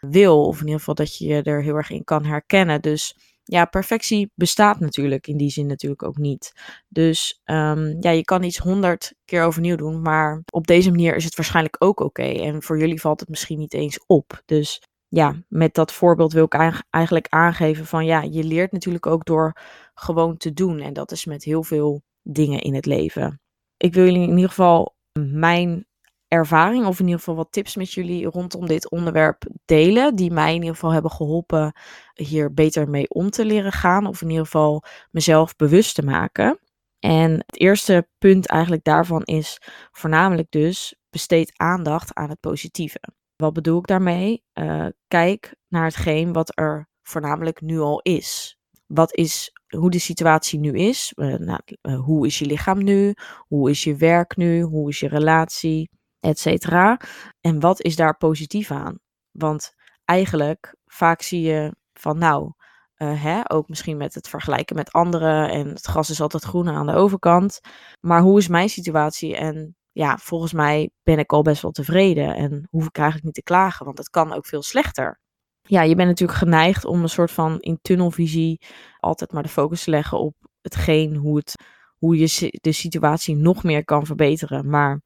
wil. 0.00 0.46
Of 0.46 0.56
in 0.60 0.64
ieder 0.64 0.78
geval 0.78 0.94
dat 0.94 1.16
je 1.16 1.26
je 1.26 1.42
er 1.42 1.62
heel 1.62 1.76
erg 1.76 1.90
in 1.90 2.04
kan 2.04 2.24
herkennen. 2.24 2.80
Dus 2.80 3.16
ja, 3.44 3.64
perfectie 3.64 4.30
bestaat 4.34 4.80
natuurlijk 4.80 5.26
in 5.26 5.36
die 5.36 5.50
zin 5.50 5.66
natuurlijk 5.66 6.02
ook 6.02 6.16
niet. 6.16 6.52
Dus 6.88 7.40
um, 7.44 7.96
ja, 8.00 8.10
je 8.10 8.24
kan 8.24 8.42
iets 8.42 8.58
honderd 8.58 9.14
keer 9.24 9.44
overnieuw 9.44 9.76
doen, 9.76 10.02
maar 10.02 10.42
op 10.52 10.66
deze 10.66 10.90
manier 10.90 11.14
is 11.16 11.24
het 11.24 11.36
waarschijnlijk 11.36 11.76
ook 11.78 12.00
oké. 12.00 12.22
En 12.22 12.62
voor 12.62 12.78
jullie 12.78 13.00
valt 13.00 13.20
het 13.20 13.28
misschien 13.28 13.58
niet 13.58 13.74
eens 13.74 14.04
op. 14.06 14.42
Dus 14.44 14.82
ja, 15.08 15.34
met 15.48 15.74
dat 15.74 15.92
voorbeeld 15.92 16.32
wil 16.32 16.44
ik 16.44 16.84
eigenlijk 16.90 17.26
aangeven 17.28 17.86
van 17.86 18.04
ja, 18.04 18.22
je 18.22 18.44
leert 18.44 18.72
natuurlijk 18.72 19.06
ook 19.06 19.24
door 19.24 19.56
gewoon 19.94 20.36
te 20.36 20.52
doen. 20.52 20.80
En 20.80 20.92
dat 20.92 21.12
is 21.12 21.24
met 21.24 21.44
heel 21.44 21.62
veel 21.62 22.02
dingen 22.22 22.60
in 22.60 22.74
het 22.74 22.86
leven. 22.86 23.40
Ik 23.76 23.94
wil 23.94 24.04
jullie 24.04 24.22
in 24.22 24.34
ieder 24.34 24.48
geval 24.48 24.96
mijn 25.20 25.86
ervaring, 26.34 26.86
of 26.86 26.98
in 26.98 27.04
ieder 27.04 27.18
geval 27.18 27.34
wat 27.34 27.52
tips 27.52 27.76
met 27.76 27.92
jullie 27.92 28.26
rondom 28.26 28.66
dit 28.66 28.90
onderwerp 28.90 29.44
delen, 29.64 30.14
die 30.14 30.30
mij 30.30 30.48
in 30.48 30.60
ieder 30.60 30.74
geval 30.74 30.92
hebben 30.92 31.10
geholpen 31.10 31.72
hier 32.14 32.54
beter 32.54 32.88
mee 32.88 33.08
om 33.08 33.30
te 33.30 33.44
leren 33.44 33.72
gaan, 33.72 34.06
of 34.06 34.22
in 34.22 34.28
ieder 34.28 34.44
geval 34.44 34.84
mezelf 35.10 35.56
bewust 35.56 35.94
te 35.94 36.02
maken. 36.02 36.58
En 36.98 37.30
het 37.32 37.60
eerste 37.60 38.08
punt 38.18 38.46
eigenlijk 38.46 38.84
daarvan 38.84 39.22
is 39.22 39.58
voornamelijk 39.90 40.50
dus 40.50 40.94
besteed 41.10 41.52
aandacht 41.56 42.14
aan 42.14 42.28
het 42.28 42.40
positieve. 42.40 43.00
Wat 43.36 43.52
bedoel 43.52 43.78
ik 43.78 43.86
daarmee? 43.86 44.44
Uh, 44.54 44.86
kijk 45.08 45.54
naar 45.68 45.84
hetgeen 45.84 46.32
wat 46.32 46.52
er 46.54 46.88
voornamelijk 47.02 47.60
nu 47.60 47.78
al 47.78 48.00
is. 48.00 48.58
Wat 48.86 49.14
is 49.14 49.52
hoe 49.76 49.90
de 49.90 49.98
situatie 49.98 50.58
nu 50.58 50.72
is? 50.72 51.12
Uh, 51.16 51.34
nou, 51.34 51.60
uh, 51.82 52.00
hoe 52.00 52.26
is 52.26 52.38
je 52.38 52.46
lichaam 52.46 52.84
nu? 52.84 53.14
Hoe 53.46 53.70
is 53.70 53.84
je 53.84 53.96
werk 53.96 54.36
nu? 54.36 54.62
Hoe 54.62 54.88
is 54.88 55.00
je 55.00 55.08
relatie? 55.08 55.90
Et 56.24 56.38
cetera. 56.38 57.00
En 57.40 57.60
wat 57.60 57.82
is 57.82 57.96
daar 57.96 58.16
positief 58.16 58.70
aan? 58.70 58.98
Want 59.30 59.74
eigenlijk 60.04 60.76
vaak 60.86 61.22
zie 61.22 61.40
je 61.40 61.74
van 61.92 62.18
nou, 62.18 62.52
uh, 62.96 63.22
hè, 63.22 63.50
ook 63.50 63.68
misschien 63.68 63.96
met 63.96 64.14
het 64.14 64.28
vergelijken 64.28 64.76
met 64.76 64.92
anderen 64.92 65.50
en 65.50 65.68
het 65.68 65.86
gras 65.86 66.10
is 66.10 66.20
altijd 66.20 66.42
groener 66.44 66.74
aan 66.74 66.86
de 66.86 66.92
overkant. 66.92 67.60
Maar 68.00 68.20
hoe 68.20 68.38
is 68.38 68.48
mijn 68.48 68.68
situatie? 68.68 69.36
En 69.36 69.76
ja, 69.92 70.18
volgens 70.18 70.52
mij 70.52 70.90
ben 71.02 71.18
ik 71.18 71.32
al 71.32 71.42
best 71.42 71.62
wel 71.62 71.70
tevreden 71.70 72.34
en 72.34 72.66
hoef 72.70 72.86
ik 72.86 72.96
eigenlijk 72.96 73.26
niet 73.26 73.34
te 73.34 73.42
klagen, 73.42 73.86
want 73.86 73.98
het 73.98 74.10
kan 74.10 74.32
ook 74.32 74.46
veel 74.46 74.62
slechter. 74.62 75.20
Ja, 75.62 75.82
je 75.82 75.94
bent 75.94 76.08
natuurlijk 76.08 76.38
geneigd 76.38 76.84
om 76.84 77.02
een 77.02 77.08
soort 77.08 77.30
van 77.30 77.60
in 77.60 77.78
tunnelvisie 77.82 78.60
altijd 78.98 79.32
maar 79.32 79.42
de 79.42 79.48
focus 79.48 79.84
te 79.84 79.90
leggen 79.90 80.18
op 80.18 80.34
hetgeen, 80.60 81.16
hoe, 81.16 81.36
het, 81.36 81.54
hoe 81.96 82.18
je 82.18 82.58
de 82.60 82.72
situatie 82.72 83.36
nog 83.36 83.62
meer 83.62 83.84
kan 83.84 84.06
verbeteren. 84.06 84.70
Maar 84.70 85.00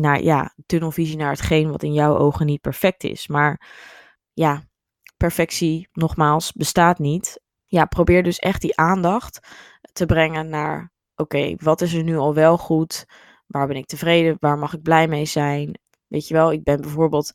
naar 0.00 0.22
ja, 0.22 0.54
tunnelvisie 0.66 1.16
naar 1.16 1.30
hetgeen 1.30 1.70
wat 1.70 1.82
in 1.82 1.92
jouw 1.92 2.16
ogen 2.16 2.46
niet 2.46 2.60
perfect 2.60 3.04
is. 3.04 3.28
Maar 3.28 3.60
ja, 4.32 4.62
perfectie, 5.16 5.88
nogmaals, 5.92 6.52
bestaat 6.52 6.98
niet. 6.98 7.40
Ja, 7.66 7.84
probeer 7.84 8.22
dus 8.22 8.38
echt 8.38 8.60
die 8.60 8.76
aandacht 8.76 9.48
te 9.92 10.06
brengen 10.06 10.48
naar: 10.48 10.92
oké, 11.16 11.54
wat 11.56 11.80
is 11.80 11.94
er 11.94 12.02
nu 12.02 12.16
al 12.16 12.34
wel 12.34 12.58
goed? 12.58 13.06
Waar 13.46 13.66
ben 13.66 13.76
ik 13.76 13.86
tevreden? 13.86 14.36
Waar 14.40 14.58
mag 14.58 14.74
ik 14.74 14.82
blij 14.82 15.08
mee 15.08 15.24
zijn? 15.24 15.78
Weet 16.06 16.28
je 16.28 16.34
wel, 16.34 16.52
ik 16.52 16.64
ben 16.64 16.80
bijvoorbeeld 16.80 17.32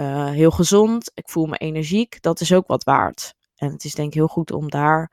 uh, 0.00 0.30
heel 0.30 0.50
gezond, 0.50 1.10
ik 1.14 1.28
voel 1.28 1.46
me 1.46 1.56
energiek, 1.56 2.22
dat 2.22 2.40
is 2.40 2.52
ook 2.52 2.66
wat 2.66 2.84
waard. 2.84 3.34
En 3.56 3.72
het 3.72 3.84
is 3.84 3.94
denk 3.94 4.08
ik 4.08 4.14
heel 4.14 4.28
goed 4.28 4.52
om 4.52 4.70
daar, 4.70 5.12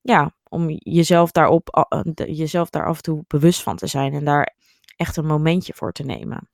ja, 0.00 0.34
om 0.48 0.70
jezelf 0.70 1.30
daarop, 1.30 1.88
uh, 1.90 2.00
jezelf 2.14 2.70
daar 2.70 2.86
af 2.86 2.96
en 2.96 3.02
toe 3.02 3.24
bewust 3.26 3.62
van 3.62 3.76
te 3.76 3.86
zijn 3.86 4.12
en 4.12 4.24
daar 4.24 4.54
echt 4.98 5.16
een 5.16 5.26
momentje 5.26 5.72
voor 5.76 5.92
te 5.92 6.02
nemen. 6.02 6.48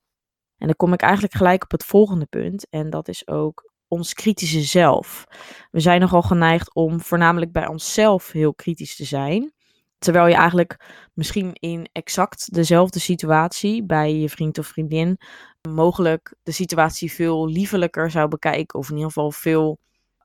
En 0.58 0.66
dan 0.66 0.76
kom 0.76 0.92
ik 0.92 1.00
eigenlijk 1.00 1.34
gelijk 1.34 1.62
op 1.62 1.70
het 1.70 1.84
volgende 1.84 2.26
punt. 2.26 2.66
En 2.70 2.90
dat 2.90 3.08
is 3.08 3.28
ook 3.28 3.72
ons 3.88 4.14
kritische 4.14 4.60
zelf. 4.60 5.24
We 5.70 5.80
zijn 5.80 6.00
nogal 6.00 6.22
geneigd 6.22 6.74
om 6.74 7.00
voornamelijk 7.00 7.52
bij 7.52 7.66
onszelf 7.66 8.32
heel 8.32 8.54
kritisch 8.54 8.96
te 8.96 9.04
zijn. 9.04 9.52
Terwijl 9.98 10.26
je 10.26 10.34
eigenlijk 10.34 10.84
misschien 11.14 11.52
in 11.52 11.88
exact 11.92 12.54
dezelfde 12.54 12.98
situatie 12.98 13.84
bij 13.84 14.14
je 14.14 14.28
vriend 14.28 14.58
of 14.58 14.66
vriendin 14.66 15.18
mogelijk 15.68 16.34
de 16.42 16.52
situatie 16.52 17.12
veel 17.12 17.48
liefelijker 17.48 18.10
zou 18.10 18.28
bekijken. 18.28 18.78
Of 18.78 18.88
in 18.88 18.94
ieder 18.94 19.12
geval 19.12 19.30
veel 19.30 19.78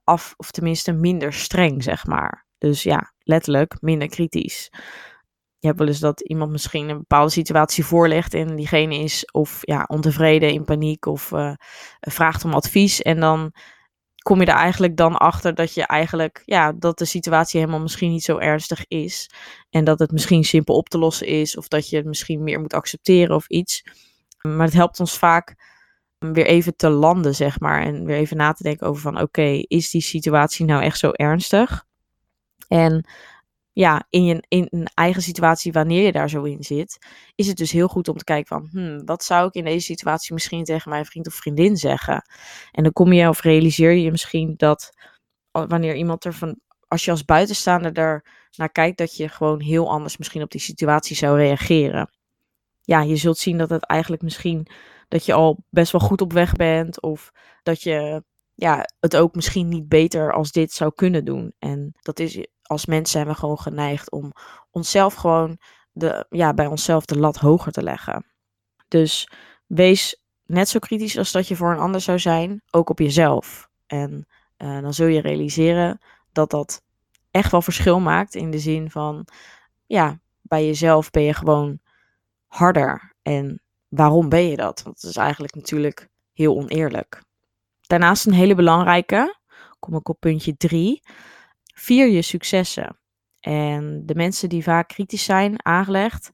af, 0.04 0.34
of 0.38 0.52
tenminste 0.52 0.92
minder 0.92 1.34
streng, 1.34 1.84
zeg 1.84 2.06
maar. 2.06 2.46
Dus 2.58 2.84
ja, 2.84 3.14
letterlijk 3.24 3.78
minder 3.82 4.08
kritisch. 4.08 4.70
Je 5.60 5.68
hebt 5.68 5.80
wel 5.80 5.88
eens 5.88 6.00
dat 6.00 6.22
iemand 6.22 6.52
misschien 6.52 6.90
een 6.90 6.98
bepaalde 6.98 7.32
situatie 7.32 7.86
voorlegt 7.86 8.34
en 8.34 8.56
diegene 8.56 8.96
is 8.96 9.32
of 9.32 9.60
ja, 9.62 9.84
ontevreden, 9.88 10.52
in 10.52 10.66
paniek 10.66 11.06
of 11.06 11.32
uh, 11.32 11.54
vraagt 12.00 12.46
om 12.46 12.54
advies. 12.54 13.02
En 13.02 13.20
dan 13.20 13.54
kom 14.22 14.40
je 14.40 14.46
er 14.46 14.54
eigenlijk 14.54 14.98
dan 14.98 15.18
achter 15.18 15.56
dat 15.56 15.74
je 15.74 15.86
eigenlijk, 15.86 16.42
ja, 16.46 16.72
dat 16.72 16.98
de 16.98 17.06
situatie 17.06 17.60
helemaal 17.60 17.82
misschien 17.82 18.12
niet 18.12 18.24
zo 18.24 18.38
ernstig 18.38 18.88
is. 18.88 19.30
En 19.70 19.84
dat 19.84 20.00
het 20.00 20.12
misschien 20.12 20.44
simpel 20.44 20.76
op 20.76 20.90
te 20.90 20.98
lossen 20.98 21.28
is 21.28 21.58
of 21.58 21.68
dat 21.68 21.90
je 21.90 21.96
het 21.96 22.06
misschien 22.06 22.44
meer 22.44 22.60
moet 22.60 22.74
accepteren 22.74 23.36
of 23.36 23.48
iets. 23.48 23.84
Maar 24.42 24.66
het 24.66 24.74
helpt 24.74 25.00
ons 25.00 25.18
vaak 25.18 25.56
weer 26.20 26.46
even 26.46 26.76
te 26.76 26.90
landen, 26.90 27.36
zeg 27.36 27.60
maar. 27.60 27.82
En 27.82 28.06
weer 28.06 28.18
even 28.18 28.38
na 28.38 28.54
te 28.54 28.64
denken 28.64 28.88
over 28.88 29.02
van, 29.02 29.22
oké, 29.22 29.64
is 29.68 29.90
die 29.90 30.02
situatie 30.02 30.66
nou 30.66 30.84
echt 30.84 30.98
zo 31.00 31.12
ernstig? 31.12 31.86
En 32.68 33.10
ja, 33.80 34.06
in 34.10 34.26
je 34.26 34.44
in 34.48 34.68
een 34.70 34.88
eigen 34.94 35.22
situatie, 35.22 35.72
wanneer 35.72 36.06
je 36.06 36.12
daar 36.12 36.30
zo 36.30 36.44
in 36.44 36.64
zit, 36.64 36.98
is 37.36 37.48
het 37.48 37.58
dus 37.58 37.72
heel 37.72 37.88
goed 37.88 38.08
om 38.08 38.18
te 38.18 38.24
kijken 38.24 38.48
van, 38.48 38.68
hmm, 38.72 39.06
wat 39.06 39.24
zou 39.24 39.48
ik 39.48 39.54
in 39.54 39.64
deze 39.64 39.86
situatie 39.86 40.34
misschien 40.34 40.64
tegen 40.64 40.90
mijn 40.90 41.06
vriend 41.06 41.28
of 41.28 41.34
vriendin 41.34 41.78
zeggen? 41.78 42.22
En 42.72 42.84
dan 42.84 42.94
kom 42.94 43.14
je 43.14 43.30
of 43.30 43.42
realiseer 43.42 43.92
je 43.92 44.12
misschien 44.12 44.54
dat 44.58 44.92
wanneer 45.52 45.96
iemand 45.96 46.26
er 46.26 46.34
van, 46.34 46.60
als 46.88 47.06
je 47.06 47.12
als 47.12 47.26
buitenstaander 47.26 47.94
er 47.94 48.26
naar 48.56 48.72
kijkt, 48.72 48.98
dat 48.98 49.16
je 49.16 49.30
gewoon 49.30 49.62
heel 49.62 49.90
anders 49.90 50.18
misschien 50.18 50.42
op 50.42 50.52
die 50.52 50.62
situatie 50.62 51.16
zou 51.16 51.38
reageren. 51.38 52.10
Ja, 52.82 53.02
je 53.02 53.16
zult 53.16 53.38
zien 53.38 53.58
dat 53.58 53.70
het 53.70 53.86
eigenlijk 53.86 54.22
misschien 54.22 54.68
dat 55.08 55.26
je 55.26 55.34
al 55.34 55.64
best 55.70 55.92
wel 55.92 56.02
goed 56.02 56.22
op 56.22 56.34
weg 56.34 56.54
bent 56.54 57.02
of 57.02 57.32
dat 57.64 57.82
je 57.82 58.24
ja, 58.60 58.86
het 59.00 59.16
ook 59.16 59.36
misschien 59.36 59.68
niet 59.68 59.88
beter 59.88 60.34
als 60.34 60.52
dit 60.52 60.72
zou 60.72 60.92
kunnen 60.96 61.26
doen. 61.26 61.54
En 61.60 61.92
dat 62.02 62.20
is 62.20 62.48
als 62.62 62.86
mens 62.86 63.12
zijn 63.12 63.28
we 63.28 63.34
gewoon 63.34 63.60
geneigd 63.60 64.12
om 64.12 64.32
onszelf 64.72 65.14
gewoon 65.14 65.58
de, 65.92 66.26
ja, 66.30 66.54
bij 66.54 66.66
onszelf 66.66 67.06
de 67.06 67.20
lat 67.20 67.36
hoger 67.36 67.72
te 67.72 67.84
leggen. 67.84 68.26
Dus 68.88 69.30
wees 69.68 70.22
net 70.46 70.70
zo 70.70 70.80
kritisch 70.80 71.18
als 71.18 71.32
dat 71.32 71.48
je 71.48 71.56
voor 71.56 71.72
een 71.72 71.80
ander 71.80 72.02
zou 72.02 72.20
zijn, 72.20 72.62
ook 72.72 72.90
op 72.90 73.00
jezelf. 73.00 73.70
En 73.88 74.28
uh, 74.58 74.82
dan 74.82 74.94
zul 74.94 75.08
je 75.08 75.22
realiseren 75.22 76.02
dat 76.32 76.50
dat 76.50 76.82
echt 77.32 77.52
wel 77.52 77.62
verschil 77.62 78.00
maakt 78.00 78.36
in 78.36 78.52
de 78.52 78.60
zin 78.60 78.92
van, 78.92 79.28
ja, 79.86 80.20
bij 80.42 80.66
jezelf 80.66 81.10
ben 81.10 81.24
je 81.24 81.34
gewoon 81.34 81.80
harder. 82.48 83.14
En 83.22 83.62
waarom 83.88 84.30
ben 84.30 84.48
je 84.48 84.56
dat? 84.56 84.82
Want 84.84 85.02
het 85.02 85.10
is 85.10 85.18
eigenlijk 85.18 85.56
natuurlijk 85.56 86.10
heel 86.34 86.56
oneerlijk. 86.56 87.28
Daarnaast 87.90 88.26
een 88.26 88.34
hele 88.34 88.56
belangrijke, 88.56 89.40
kom 89.80 89.96
ik 89.96 90.10
op 90.10 90.20
puntje 90.20 90.58
3, 90.58 91.02
vier 91.74 92.08
je 92.08 92.22
successen. 92.22 93.00
En 93.40 94.06
de 94.06 94.16
mensen 94.16 94.50
die 94.50 94.64
vaak 94.64 94.88
kritisch 94.88 95.24
zijn 95.24 95.66
aangelegd, 95.66 96.30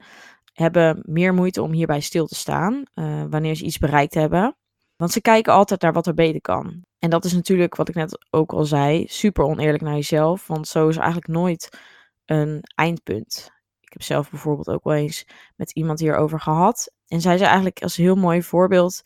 hebben 0.53 1.03
meer 1.05 1.33
moeite 1.33 1.61
om 1.61 1.71
hierbij 1.71 1.99
stil 1.99 2.25
te 2.25 2.35
staan 2.35 2.83
uh, 2.93 3.23
wanneer 3.29 3.55
ze 3.55 3.63
iets 3.63 3.77
bereikt 3.77 4.13
hebben. 4.13 4.57
Want 4.95 5.11
ze 5.11 5.21
kijken 5.21 5.53
altijd 5.53 5.81
naar 5.81 5.93
wat 5.93 6.07
er 6.07 6.13
beter 6.13 6.41
kan. 6.41 6.81
En 6.99 7.09
dat 7.09 7.25
is 7.25 7.33
natuurlijk, 7.33 7.75
wat 7.75 7.89
ik 7.89 7.95
net 7.95 8.27
ook 8.29 8.53
al 8.53 8.65
zei, 8.65 9.05
super 9.07 9.43
oneerlijk 9.43 9.83
naar 9.83 9.93
jezelf. 9.93 10.47
Want 10.47 10.67
zo 10.67 10.87
is 10.87 10.97
eigenlijk 10.97 11.27
nooit 11.27 11.79
een 12.25 12.59
eindpunt. 12.75 13.51
Ik 13.81 13.93
heb 13.93 14.01
zelf 14.01 14.29
bijvoorbeeld 14.29 14.69
ook 14.69 14.83
wel 14.83 14.93
eens 14.93 15.27
met 15.55 15.71
iemand 15.71 15.99
hierover 15.99 16.39
gehad. 16.39 16.91
En 17.07 17.21
zij 17.21 17.37
zei 17.37 17.47
eigenlijk 17.47 17.81
als 17.81 17.95
heel 17.95 18.15
mooi 18.15 18.43
voorbeeld: 18.43 19.01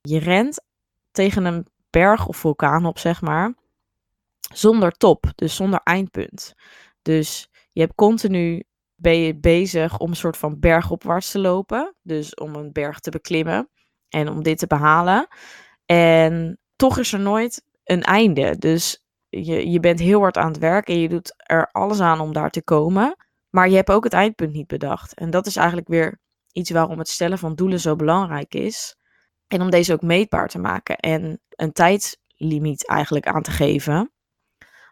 je 0.00 0.18
rent 0.18 0.64
tegen 1.10 1.44
een 1.44 1.66
berg 1.90 2.26
of 2.26 2.36
vulkaan 2.36 2.86
op, 2.86 2.98
zeg 2.98 3.20
maar 3.20 3.54
zonder 4.52 4.92
top, 4.92 5.32
dus 5.34 5.56
zonder 5.56 5.80
eindpunt. 5.84 6.54
Dus 7.02 7.50
je 7.70 7.80
hebt 7.80 7.94
continu 7.94 8.62
ben 8.94 9.18
je 9.18 9.36
bezig 9.36 9.98
om 9.98 10.10
een 10.10 10.16
soort 10.16 10.36
van 10.36 10.58
bergopwaarts 10.58 11.30
te 11.30 11.38
lopen, 11.38 11.94
dus 12.02 12.34
om 12.34 12.54
een 12.54 12.72
berg 12.72 13.00
te 13.00 13.10
beklimmen 13.10 13.68
en 14.08 14.28
om 14.28 14.42
dit 14.42 14.58
te 14.58 14.66
behalen. 14.66 15.28
En 15.86 16.58
toch 16.76 16.98
is 16.98 17.12
er 17.12 17.20
nooit 17.20 17.64
een 17.84 18.02
einde. 18.02 18.58
Dus 18.58 19.04
je, 19.28 19.70
je 19.70 19.80
bent 19.80 20.00
heel 20.00 20.20
hard 20.20 20.36
aan 20.36 20.48
het 20.48 20.58
werk 20.58 20.88
en 20.88 21.00
je 21.00 21.08
doet 21.08 21.34
er 21.36 21.68
alles 21.72 22.00
aan 22.00 22.20
om 22.20 22.32
daar 22.32 22.50
te 22.50 22.62
komen. 22.62 23.16
Maar 23.50 23.68
je 23.68 23.76
hebt 23.76 23.90
ook 23.90 24.04
het 24.04 24.12
eindpunt 24.12 24.52
niet 24.52 24.66
bedacht. 24.66 25.14
En 25.14 25.30
dat 25.30 25.46
is 25.46 25.56
eigenlijk 25.56 25.88
weer 25.88 26.20
iets 26.52 26.70
waarom 26.70 26.98
het 26.98 27.08
stellen 27.08 27.38
van 27.38 27.54
doelen 27.54 27.80
zo 27.80 27.96
belangrijk 27.96 28.54
is. 28.54 28.96
En 29.46 29.60
om 29.60 29.70
deze 29.70 29.92
ook 29.92 30.02
meetbaar 30.02 30.48
te 30.48 30.58
maken 30.58 30.96
en 30.96 31.40
een 31.58 31.72
tijdslimiet 31.72 32.88
eigenlijk 32.88 33.26
aan 33.26 33.42
te 33.42 33.50
geven. 33.50 34.12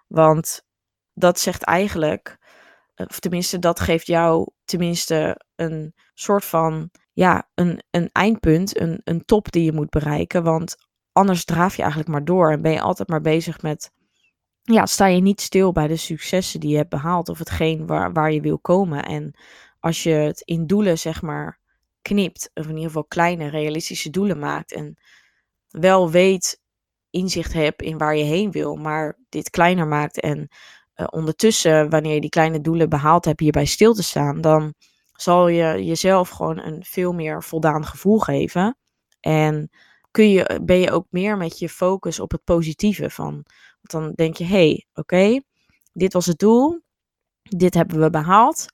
Want 0.07 0.63
dat 1.15 1.41
zegt 1.41 1.63
eigenlijk, 1.63 2.39
eh, 2.95 3.07
of 3.09 3.19
tenminste, 3.19 3.59
dat 3.59 3.81
geeft 3.81 4.07
jou 4.07 4.49
tenminste 4.65 5.41
een 5.55 5.95
soort 6.15 6.45
van, 6.45 6.91
ja, 7.13 7.49
een, 7.55 7.83
een 7.91 8.09
eindpunt, 8.13 8.81
een, 8.81 9.01
een 9.05 9.25
top 9.25 9.53
die 9.53 9.65
je 9.65 9.73
moet 9.73 9.91
bereiken. 9.91 10.43
Want 10.43 10.77
anders 11.13 11.45
draaf 11.45 11.75
je 11.77 11.83
eigenlijk 11.83 12.11
maar 12.11 12.25
door 12.25 12.51
en 12.51 12.63
ben 12.63 12.73
je 12.73 12.81
altijd 12.81 13.09
maar 13.09 13.21
bezig 13.21 13.63
met, 13.63 13.91
ja, 14.63 14.87
sta 14.87 15.07
je 15.07 15.21
niet 15.21 15.41
stil 15.41 15.73
bij 15.73 15.87
de 15.87 15.97
successen 15.97 16.61
die 16.61 16.71
je 16.71 16.77
hebt 16.77 16.91
behaald 16.91 17.29
of 17.29 17.39
hetgeen 17.39 17.87
waar, 17.87 18.13
waar 18.13 18.33
je 18.33 18.41
wil 18.41 18.59
komen. 18.59 19.05
En 19.05 19.35
als 19.81 20.03
je 20.03 20.11
het 20.11 20.41
in 20.41 20.67
doelen, 20.67 20.99
zeg 20.99 21.23
maar, 21.23 21.61
knipt, 22.03 22.51
of 22.55 22.65
in 22.65 22.71
ieder 22.71 22.87
geval 22.87 23.05
kleine, 23.05 23.49
realistische 23.49 24.11
doelen 24.11 24.39
maakt 24.39 24.73
en 24.73 24.97
wel 25.81 26.11
weet 26.11 26.61
inzicht 27.11 27.53
hebt 27.53 27.83
in 27.83 27.99
waar 27.99 28.17
je 28.17 28.25
heen 28.25 28.51
wil, 28.51 28.77
maar 28.77 29.19
dit 29.29 29.51
kleiner 29.51 29.87
maakt 29.87 30.21
en 30.21 30.49
uh, 30.97 31.07
ondertussen, 31.11 31.91
wanneer 31.91 32.15
je 32.15 32.21
die 32.21 32.31
kleine 32.31 32.61
doelen 32.61 32.89
behaald 32.89 33.25
hebt, 33.25 33.41
hierbij 33.41 33.65
stil 33.65 33.95
te 33.95 34.03
staan, 34.03 34.41
dan 34.41 34.75
zal 35.13 35.49
je 35.49 35.85
jezelf 35.85 36.29
gewoon 36.29 36.59
een 36.59 36.85
veel 36.85 37.13
meer 37.13 37.43
voldaan 37.43 37.85
gevoel 37.85 38.19
geven. 38.19 38.77
En 39.21 39.71
kun 40.11 40.31
je, 40.31 40.61
ben 40.63 40.79
je 40.79 40.91
ook 40.91 41.07
meer 41.11 41.37
met 41.37 41.59
je 41.59 41.69
focus 41.69 42.21
op 42.21 42.31
het 42.31 42.45
positieve 42.45 43.11
van. 43.11 43.33
Want 43.81 44.05
dan 44.05 44.13
denk 44.13 44.37
je, 44.37 44.45
hé, 44.45 44.51
hey, 44.51 44.87
oké, 44.95 45.41
dit 45.93 46.13
was 46.13 46.27
het 46.27 46.39
doel, 46.39 46.81
dit 47.43 47.75
hebben 47.75 48.01
we 48.01 48.11
behaald. 48.11 48.67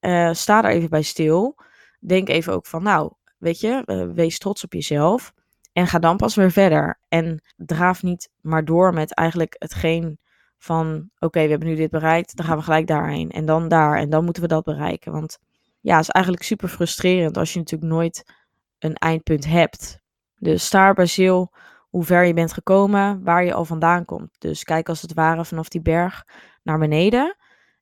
Uh, 0.00 0.32
sta 0.32 0.60
daar 0.60 0.70
even 0.70 0.90
bij 0.90 1.02
stil. 1.02 1.56
Denk 2.00 2.28
even 2.28 2.52
ook 2.52 2.66
van, 2.66 2.82
nou, 2.82 3.12
weet 3.38 3.60
je, 3.60 3.82
uh, 3.86 4.12
wees 4.14 4.38
trots 4.38 4.64
op 4.64 4.72
jezelf. 4.72 5.33
En 5.74 5.86
ga 5.86 5.98
dan 5.98 6.16
pas 6.16 6.34
weer 6.34 6.50
verder. 6.50 6.98
En 7.08 7.42
draaf 7.56 8.02
niet 8.02 8.30
maar 8.40 8.64
door 8.64 8.92
met 8.92 9.14
eigenlijk 9.14 9.56
hetgeen 9.58 10.18
van: 10.58 11.10
oké, 11.18 11.42
we 11.42 11.48
hebben 11.48 11.68
nu 11.68 11.74
dit 11.74 11.90
bereikt, 11.90 12.36
dan 12.36 12.46
gaan 12.46 12.56
we 12.56 12.62
gelijk 12.62 12.86
daarheen. 12.86 13.30
En 13.30 13.44
dan 13.44 13.68
daar. 13.68 13.98
En 13.98 14.10
dan 14.10 14.24
moeten 14.24 14.42
we 14.42 14.48
dat 14.48 14.64
bereiken. 14.64 15.12
Want 15.12 15.38
ja, 15.80 15.96
het 15.96 16.02
is 16.04 16.10
eigenlijk 16.10 16.44
super 16.44 16.68
frustrerend 16.68 17.36
als 17.36 17.52
je 17.52 17.58
natuurlijk 17.58 17.92
nooit 17.92 18.32
een 18.78 18.94
eindpunt 18.94 19.46
hebt. 19.46 20.00
Dus 20.38 20.64
sta 20.64 20.92
bij 20.92 21.06
stil 21.06 21.52
hoe 21.88 22.04
ver 22.04 22.24
je 22.24 22.34
bent 22.34 22.52
gekomen, 22.52 23.24
waar 23.24 23.44
je 23.44 23.54
al 23.54 23.64
vandaan 23.64 24.04
komt. 24.04 24.40
Dus 24.40 24.64
kijk 24.64 24.88
als 24.88 25.02
het 25.02 25.14
ware 25.14 25.44
vanaf 25.44 25.68
die 25.68 25.82
berg 25.82 26.24
naar 26.62 26.78
beneden. 26.78 27.36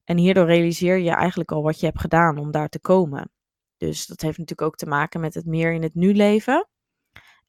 En 0.05 0.17
hierdoor 0.17 0.47
realiseer 0.47 0.99
je 0.99 1.11
eigenlijk 1.11 1.53
al 1.53 1.63
wat 1.63 1.81
je 1.81 1.87
hebt 1.87 2.01
gedaan 2.01 2.39
om 2.39 2.51
daar 2.51 2.69
te 2.69 2.81
komen. 2.81 3.31
Dus 3.77 4.07
dat 4.07 4.21
heeft 4.21 4.39
natuurlijk 4.39 4.69
ook 4.69 4.77
te 4.77 4.87
maken 4.87 5.21
met 5.21 5.35
het 5.35 5.47
meer 5.47 5.73
in 5.73 5.83
het 5.83 5.95
nu 5.95 6.15
leven. 6.15 6.69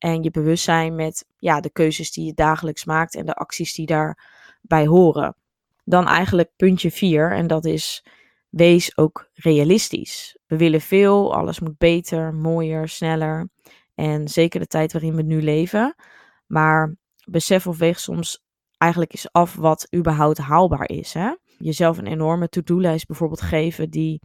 En 0.04 0.24
je 0.24 0.32
bewustzijn 0.32 0.96
met 0.96 1.26
ja, 1.38 1.60
de 1.60 1.70
keuzes 1.70 2.12
die 2.12 2.26
je 2.26 2.34
dagelijks 2.34 2.86
maakt 2.86 3.16
en 3.16 3.26
de 3.26 3.34
acties 3.34 3.74
die 3.74 3.86
daarbij 3.86 4.86
horen. 4.86 5.36
Dan 5.84 6.08
eigenlijk 6.08 6.50
puntje 6.56 6.92
vier, 6.92 7.32
en 7.32 7.48
dat 7.48 7.66
is 7.66 8.06
wees 8.50 8.98
ook 8.98 9.30
realistisch. 9.34 10.38
We 10.46 10.58
willen 10.58 10.82
veel, 10.82 11.36
alles 11.36 11.60
moet 11.60 11.78
beter, 11.78 12.34
mooier, 12.34 12.88
sneller. 12.88 13.50
En 13.96 14.28
zeker 14.28 14.60
de 14.60 14.68
tijd 14.68 14.92
waarin 14.92 15.16
we 15.16 15.22
nu 15.22 15.42
leven. 15.42 15.96
Maar 16.48 16.96
besef 17.26 17.68
of 17.68 17.78
weeg 17.78 18.00
soms 18.00 18.44
eigenlijk 18.78 19.12
eens 19.12 19.32
af 19.32 19.56
wat 19.56 19.88
überhaupt 19.96 20.38
haalbaar 20.38 20.90
is. 20.90 21.14
Hè? 21.14 21.32
Jezelf 21.58 21.98
een 21.98 22.08
enorme 22.08 22.50
to-do-lijst 22.50 23.08
bijvoorbeeld 23.08 23.42
geven 23.42 23.90
die 23.90 24.22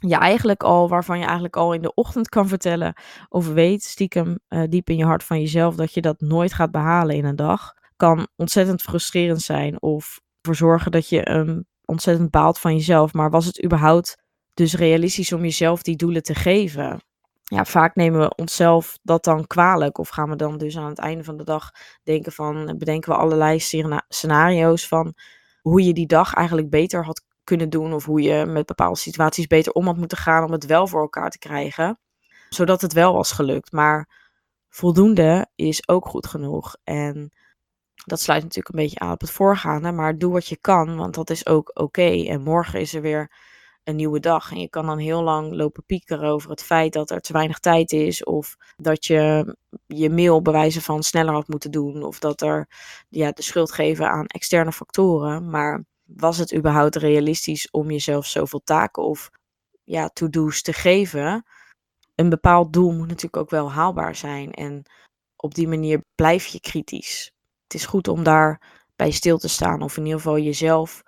je 0.00 0.16
eigenlijk 0.16 0.62
al, 0.62 0.88
waarvan 0.88 1.18
je 1.18 1.24
eigenlijk 1.24 1.56
al 1.56 1.72
in 1.72 1.82
de 1.82 1.94
ochtend 1.94 2.28
kan 2.28 2.48
vertellen 2.48 2.94
of 3.28 3.48
weet 3.48 3.82
stiekem 3.82 4.38
uh, 4.48 4.62
diep 4.68 4.90
in 4.90 4.96
je 4.96 5.04
hart 5.04 5.24
van 5.24 5.40
jezelf 5.40 5.74
dat 5.74 5.94
je 5.94 6.00
dat 6.00 6.20
nooit 6.20 6.52
gaat 6.52 6.70
behalen 6.70 7.16
in 7.16 7.24
een 7.24 7.36
dag, 7.36 7.72
kan 7.96 8.28
ontzettend 8.36 8.82
frustrerend 8.82 9.42
zijn 9.42 9.82
of 9.82 10.20
ervoor 10.40 10.68
zorgen 10.68 10.90
dat 10.90 11.08
je 11.08 11.30
um, 11.30 11.64
ontzettend 11.84 12.30
baalt 12.30 12.58
van 12.58 12.74
jezelf. 12.74 13.12
Maar 13.12 13.30
was 13.30 13.46
het 13.46 13.64
überhaupt 13.64 14.16
dus 14.54 14.74
realistisch 14.74 15.32
om 15.32 15.40
jezelf 15.40 15.82
die 15.82 15.96
doelen 15.96 16.22
te 16.22 16.34
geven? 16.34 17.00
Ja, 17.44 17.64
vaak 17.64 17.94
nemen 17.94 18.20
we 18.20 18.34
onszelf 18.34 18.98
dat 19.02 19.24
dan 19.24 19.46
kwalijk 19.46 19.98
of 19.98 20.08
gaan 20.08 20.30
we 20.30 20.36
dan 20.36 20.58
dus 20.58 20.76
aan 20.76 20.88
het 20.88 20.98
einde 20.98 21.24
van 21.24 21.36
de 21.36 21.44
dag 21.44 21.70
denken 22.02 22.32
van, 22.32 22.74
bedenken 22.78 23.12
we 23.12 23.18
allerlei 23.18 23.58
scenario's 24.08 24.88
van 24.88 25.14
hoe 25.60 25.84
je 25.84 25.92
die 25.92 26.06
dag 26.06 26.34
eigenlijk 26.34 26.70
beter 26.70 27.04
had 27.04 27.22
kunnen 27.50 27.70
doen 27.70 27.92
of 27.92 28.04
hoe 28.04 28.22
je 28.22 28.46
met 28.46 28.66
bepaalde 28.66 28.98
situaties 28.98 29.46
beter 29.46 29.72
om 29.72 29.86
had 29.86 29.96
moeten 29.96 30.18
gaan 30.18 30.44
om 30.44 30.52
het 30.52 30.66
wel 30.66 30.86
voor 30.86 31.00
elkaar 31.00 31.30
te 31.30 31.38
krijgen, 31.38 31.98
zodat 32.48 32.80
het 32.80 32.92
wel 32.92 33.12
was 33.12 33.32
gelukt. 33.32 33.72
Maar 33.72 34.08
voldoende 34.68 35.46
is 35.54 35.88
ook 35.88 36.06
goed 36.06 36.26
genoeg. 36.26 36.76
En 36.84 37.32
dat 38.04 38.20
sluit 38.20 38.42
natuurlijk 38.42 38.74
een 38.74 38.82
beetje 38.82 38.98
aan 38.98 39.12
op 39.12 39.20
het 39.20 39.30
voorgaande, 39.30 39.92
maar 39.92 40.18
doe 40.18 40.32
wat 40.32 40.46
je 40.46 40.56
kan, 40.60 40.96
want 40.96 41.14
dat 41.14 41.30
is 41.30 41.46
ook 41.46 41.70
oké. 41.74 42.24
En 42.26 42.42
morgen 42.42 42.80
is 42.80 42.94
er 42.94 43.02
weer 43.02 43.30
een 43.84 43.96
nieuwe 43.96 44.20
dag. 44.20 44.50
En 44.50 44.60
je 44.60 44.68
kan 44.68 44.86
dan 44.86 44.98
heel 44.98 45.22
lang 45.22 45.54
lopen 45.54 45.84
piekeren 45.86 46.28
over 46.28 46.50
het 46.50 46.62
feit 46.62 46.92
dat 46.92 47.10
er 47.10 47.20
te 47.20 47.32
weinig 47.32 47.58
tijd 47.58 47.92
is. 47.92 48.24
Of 48.24 48.56
dat 48.76 49.06
je 49.06 49.56
je 49.86 50.10
mail 50.10 50.42
bewijzen 50.42 50.82
van 50.82 51.02
sneller 51.02 51.34
had 51.34 51.48
moeten 51.48 51.70
doen. 51.70 52.02
Of 52.02 52.18
dat 52.18 52.40
er 52.40 52.68
ja, 53.08 53.30
de 53.30 53.42
schuld 53.42 53.72
geven 53.72 54.10
aan 54.10 54.26
externe 54.26 54.72
factoren. 54.72 55.50
Maar 55.50 55.84
was 56.16 56.38
het 56.38 56.54
überhaupt 56.54 56.96
realistisch 56.96 57.70
om 57.70 57.90
jezelf 57.90 58.26
zoveel 58.26 58.60
taken 58.64 59.02
of 59.02 59.30
ja, 59.84 60.08
to-do's 60.08 60.62
te 60.62 60.72
geven? 60.72 61.44
Een 62.14 62.28
bepaald 62.28 62.72
doel 62.72 62.92
moet 62.92 63.08
natuurlijk 63.08 63.36
ook 63.36 63.50
wel 63.50 63.72
haalbaar 63.72 64.14
zijn. 64.14 64.52
En 64.52 64.82
op 65.36 65.54
die 65.54 65.68
manier 65.68 66.04
blijf 66.14 66.46
je 66.46 66.60
kritisch. 66.60 67.32
Het 67.62 67.74
is 67.74 67.86
goed 67.86 68.08
om 68.08 68.22
daar 68.22 68.62
bij 68.96 69.10
stil 69.10 69.38
te 69.38 69.48
staan. 69.48 69.82
Of 69.82 69.96
in 69.96 70.04
ieder 70.04 70.20
geval 70.20 70.38
jezelf 70.38 71.02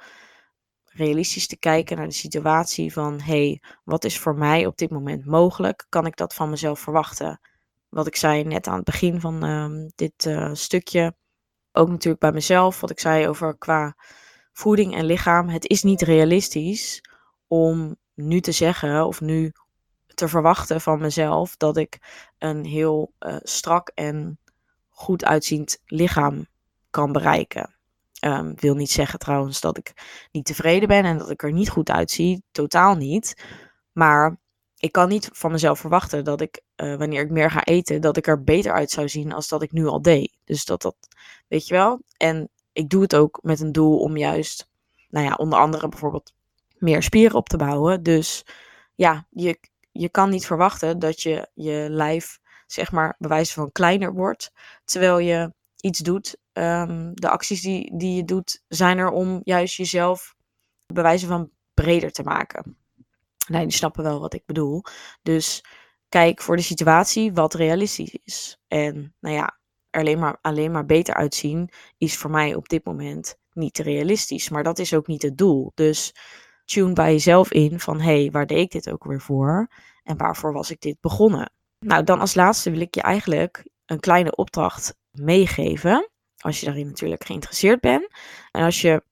realistisch 0.84 1.46
te 1.46 1.58
kijken 1.58 1.96
naar 1.96 2.06
de 2.06 2.12
situatie 2.12 2.92
van 2.92 3.20
hey, 3.20 3.62
wat 3.84 4.04
is 4.04 4.18
voor 4.18 4.34
mij 4.34 4.66
op 4.66 4.76
dit 4.76 4.90
moment 4.90 5.26
mogelijk? 5.26 5.86
Kan 5.88 6.06
ik 6.06 6.16
dat 6.16 6.34
van 6.34 6.50
mezelf 6.50 6.80
verwachten? 6.80 7.40
Wat 7.88 8.06
ik 8.06 8.16
zei 8.16 8.44
net 8.44 8.66
aan 8.66 8.76
het 8.76 8.84
begin 8.84 9.20
van 9.20 9.44
ehm, 9.44 9.88
dit 9.94 10.24
uh, 10.24 10.50
stukje, 10.52 11.14
ook 11.72 11.88
natuurlijk 11.88 12.20
bij 12.20 12.32
mezelf, 12.32 12.80
wat 12.80 12.90
ik 12.90 13.00
zei 13.00 13.28
over 13.28 13.58
qua 13.58 13.96
voeding 14.52 14.94
en 14.94 15.04
lichaam. 15.04 15.48
Het 15.48 15.68
is 15.68 15.82
niet 15.82 16.02
realistisch 16.02 17.00
om 17.46 17.96
nu 18.14 18.40
te 18.40 18.52
zeggen 18.52 19.06
of 19.06 19.20
nu 19.20 19.52
te 20.14 20.28
verwachten 20.28 20.80
van 20.80 21.00
mezelf 21.00 21.56
dat 21.56 21.76
ik 21.76 21.98
een 22.38 22.64
heel 22.64 23.12
uh, 23.20 23.36
strak 23.42 23.88
en 23.94 24.38
goed 24.88 25.24
uitziend 25.24 25.78
lichaam 25.86 26.46
kan 26.90 27.12
bereiken. 27.12 27.74
Um, 28.24 28.54
wil 28.56 28.74
niet 28.74 28.90
zeggen 28.90 29.18
trouwens 29.18 29.60
dat 29.60 29.76
ik 29.76 29.92
niet 30.32 30.44
tevreden 30.44 30.88
ben 30.88 31.04
en 31.04 31.18
dat 31.18 31.30
ik 31.30 31.42
er 31.42 31.52
niet 31.52 31.68
goed 31.68 31.90
uitzie. 31.90 32.44
Totaal 32.52 32.94
niet. 32.94 33.44
Maar 33.92 34.40
ik 34.76 34.92
kan 34.92 35.08
niet 35.08 35.28
van 35.32 35.50
mezelf 35.50 35.80
verwachten 35.80 36.24
dat 36.24 36.40
ik, 36.40 36.62
uh, 36.76 36.96
wanneer 36.96 37.22
ik 37.22 37.30
meer 37.30 37.50
ga 37.50 37.64
eten, 37.64 38.00
dat 38.00 38.16
ik 38.16 38.26
er 38.26 38.42
beter 38.42 38.72
uit 38.72 38.90
zou 38.90 39.08
zien 39.08 39.32
als 39.32 39.48
dat 39.48 39.62
ik 39.62 39.72
nu 39.72 39.86
al 39.86 40.02
deed. 40.02 40.36
Dus 40.44 40.64
dat 40.64 40.82
dat, 40.82 40.96
weet 41.48 41.66
je 41.66 41.74
wel. 41.74 42.00
En 42.16 42.50
ik 42.72 42.88
doe 42.88 43.02
het 43.02 43.16
ook 43.16 43.38
met 43.42 43.60
een 43.60 43.72
doel 43.72 43.98
om 43.98 44.16
juist, 44.16 44.68
nou 45.08 45.26
ja, 45.26 45.34
onder 45.34 45.58
andere 45.58 45.88
bijvoorbeeld 45.88 46.32
meer 46.78 47.02
spieren 47.02 47.36
op 47.36 47.48
te 47.48 47.56
bouwen. 47.56 48.02
Dus 48.02 48.44
ja, 48.94 49.26
je, 49.30 49.58
je 49.92 50.08
kan 50.08 50.30
niet 50.30 50.46
verwachten 50.46 50.98
dat 50.98 51.20
je 51.20 51.48
je 51.54 51.86
lijf, 51.90 52.38
zeg 52.66 52.92
maar, 52.92 53.14
bewijzen 53.18 53.54
van 53.54 53.72
kleiner 53.72 54.12
wordt. 54.12 54.52
Terwijl 54.84 55.18
je 55.18 55.52
iets 55.76 55.98
doet. 55.98 56.36
Um, 56.52 57.10
de 57.14 57.28
acties 57.28 57.60
die, 57.60 57.96
die 57.96 58.16
je 58.16 58.24
doet 58.24 58.62
zijn 58.68 58.98
er 58.98 59.10
om 59.10 59.40
juist 59.44 59.76
jezelf 59.76 60.34
bewijzen 60.86 61.28
van 61.28 61.50
breder 61.74 62.12
te 62.12 62.22
maken. 62.22 62.76
Nee, 63.48 63.62
die 63.62 63.76
snappen 63.76 64.02
wel 64.02 64.20
wat 64.20 64.34
ik 64.34 64.46
bedoel. 64.46 64.82
Dus 65.22 65.64
kijk 66.08 66.42
voor 66.42 66.56
de 66.56 66.62
situatie 66.62 67.32
wat 67.32 67.54
realistisch 67.54 68.18
is. 68.24 68.60
En 68.68 69.14
nou 69.20 69.34
ja, 69.34 69.58
er 69.92 70.00
alleen 70.00 70.18
maar, 70.18 70.38
alleen 70.40 70.70
maar 70.70 70.86
beter 70.86 71.14
uitzien 71.14 71.70
is 71.98 72.16
voor 72.16 72.30
mij 72.30 72.54
op 72.54 72.68
dit 72.68 72.84
moment 72.84 73.36
niet 73.52 73.78
realistisch. 73.78 74.48
Maar 74.48 74.62
dat 74.62 74.78
is 74.78 74.94
ook 74.94 75.06
niet 75.06 75.22
het 75.22 75.38
doel. 75.38 75.72
Dus 75.74 76.14
tune 76.64 76.92
bij 76.92 77.12
jezelf 77.12 77.52
in 77.52 77.80
van 77.80 78.00
hé, 78.00 78.20
hey, 78.20 78.30
waar 78.30 78.46
deed 78.46 78.58
ik 78.58 78.70
dit 78.70 78.90
ook 78.90 79.04
weer 79.04 79.20
voor? 79.20 79.68
En 80.02 80.16
waarvoor 80.16 80.52
was 80.52 80.70
ik 80.70 80.80
dit 80.80 81.00
begonnen? 81.00 81.52
Nou, 81.78 82.04
dan 82.04 82.20
als 82.20 82.34
laatste 82.34 82.70
wil 82.70 82.80
ik 82.80 82.94
je 82.94 83.02
eigenlijk 83.02 83.68
een 83.86 84.00
kleine 84.00 84.36
opdracht 84.36 84.94
meegeven. 85.10 86.10
Als 86.36 86.60
je 86.60 86.66
daarin 86.66 86.86
natuurlijk 86.86 87.24
geïnteresseerd 87.24 87.80
bent. 87.80 88.08
En 88.50 88.64
als 88.64 88.80
je 88.80 89.02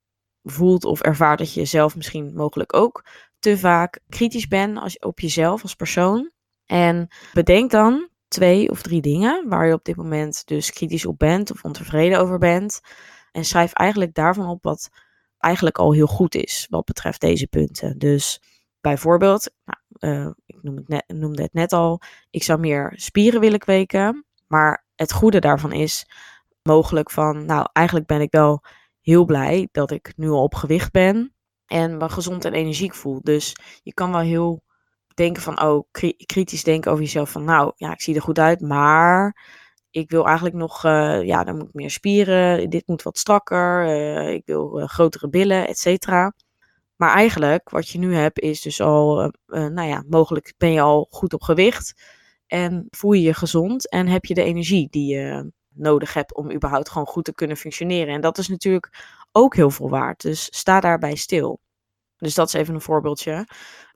voelt 0.43 0.85
of 0.85 1.01
ervaart 1.01 1.39
dat 1.39 1.55
je 1.55 1.65
zelf 1.65 1.97
misschien 1.97 2.35
mogelijk 2.35 2.75
ook 2.75 3.05
te 3.39 3.59
vaak 3.59 4.01
kritisch 4.09 4.49
bent 4.49 4.79
als, 4.79 4.99
op 4.99 5.21
jezelf 5.21 5.63
als 5.63 5.75
persoon. 5.75 6.31
En 6.67 7.09
bedenk 7.33 7.71
dan 7.71 8.10
twee 8.31 8.71
of 8.71 8.83
drie 8.83 9.01
dingen 9.01 9.49
waar 9.49 9.67
je 9.67 9.73
op 9.73 9.85
dit 9.85 9.97
moment 9.97 10.47
dus 10.47 10.73
kritisch 10.73 11.07
op 11.07 11.19
bent 11.19 11.51
of 11.51 11.65
ontevreden 11.65 12.19
over 12.19 12.39
bent. 12.39 12.81
En 13.33 13.45
schrijf 13.45 13.73
eigenlijk 13.73 14.15
daarvan 14.15 14.49
op 14.49 14.63
wat 14.63 14.89
eigenlijk 15.39 15.79
al 15.79 15.93
heel 15.93 16.07
goed 16.07 16.35
is 16.35 16.67
wat 16.71 16.85
betreft 16.85 17.21
deze 17.21 17.47
punten. 17.47 17.99
Dus 17.99 18.43
bijvoorbeeld, 18.81 19.51
nou, 19.65 20.17
uh, 20.17 20.31
ik 20.47 20.63
noem 20.63 20.77
het 20.77 20.89
net, 20.89 21.05
noemde 21.07 21.43
het 21.43 21.53
net 21.53 21.73
al, 21.73 22.01
ik 22.31 22.43
zou 22.43 22.61
meer 22.61 22.93
spieren 22.97 23.41
willen 23.41 23.59
kweken. 23.59 24.27
Maar 24.47 24.87
het 24.95 25.13
goede 25.13 25.39
daarvan 25.39 25.73
is 25.73 26.07
mogelijk 26.63 27.11
van, 27.11 27.45
nou 27.45 27.69
eigenlijk 27.73 28.07
ben 28.07 28.21
ik 28.21 28.31
wel 28.31 28.65
heel 29.01 29.25
blij 29.25 29.69
dat 29.73 29.91
ik 29.91 30.13
nu 30.17 30.29
al 30.29 30.43
op 30.43 30.55
gewicht 30.55 30.93
ben 30.93 31.35
en 31.67 31.97
me 31.97 32.09
gezond 32.09 32.45
en 32.45 32.53
energiek 32.53 32.95
voel. 32.95 33.21
Dus 33.23 33.57
je 33.83 33.95
kan 33.95 34.11
wel 34.11 34.21
heel 34.21 34.63
denken 35.21 35.43
van, 35.43 35.63
oh, 35.63 35.85
kritisch 36.27 36.65
denken 36.65 36.91
over 36.91 37.05
jezelf 37.05 37.31
van, 37.31 37.45
nou 37.45 37.73
ja, 37.77 37.93
ik 37.93 38.01
zie 38.01 38.15
er 38.15 38.23
goed 38.23 38.39
uit, 38.39 38.61
maar 38.61 39.37
ik 39.91 40.11
wil 40.11 40.27
eigenlijk 40.27 40.57
nog, 40.57 40.85
uh, 40.85 41.23
ja, 41.23 41.45
dan 41.45 41.57
moet 41.57 41.69
ik 41.69 41.75
meer 41.75 41.91
spieren, 41.91 42.71
dit 42.71 42.87
moet 42.87 43.03
wat 43.03 43.19
strakker, 43.19 43.87
uh, 43.87 44.33
ik 44.33 44.43
wil 44.45 44.81
uh, 44.81 44.89
grotere 44.89 45.29
billen, 45.29 45.69
et 45.69 45.79
cetera. 45.79 46.33
Maar 46.97 47.15
eigenlijk, 47.15 47.71
wat 47.71 47.89
je 47.89 47.99
nu 47.99 48.15
hebt, 48.15 48.39
is 48.39 48.61
dus 48.61 48.81
al, 48.81 49.33
nou 49.47 49.83
ja, 49.83 50.05
mogelijk 50.09 50.55
ben 50.59 50.73
je 50.73 50.81
al 50.81 51.07
goed 51.11 51.33
op 51.33 51.43
gewicht. 51.43 52.03
En 52.47 52.87
voel 52.91 53.13
je 53.13 53.23
je 53.23 53.35
gezond 53.35 53.91
en 53.91 54.07
heb 54.07 54.25
je 54.25 54.35
de 54.35 54.43
energie 54.43 54.89
die 54.91 55.15
je 55.15 55.53
nodig 55.75 56.15
hebt 56.15 56.35
om 56.35 56.53
überhaupt 56.53 56.91
gewoon 56.91 57.07
goed 57.07 57.25
te 57.25 57.35
kunnen 57.35 57.57
functioneren. 57.57 58.15
En 58.15 58.21
dat 58.21 58.39
is 58.39 58.49
natuurlijk 58.49 59.17
ook 59.33 59.55
heel 59.55 59.71
veel 59.71 59.89
waard. 59.89 60.21
Dus 60.21 60.45
sta 60.45 60.81
daarbij 60.81 61.15
stil. 61.15 61.61
Dus 62.17 62.35
dat 62.35 62.47
is 62.47 62.53
even 62.53 62.75
een 62.75 62.81
voorbeeldje. 62.81 63.47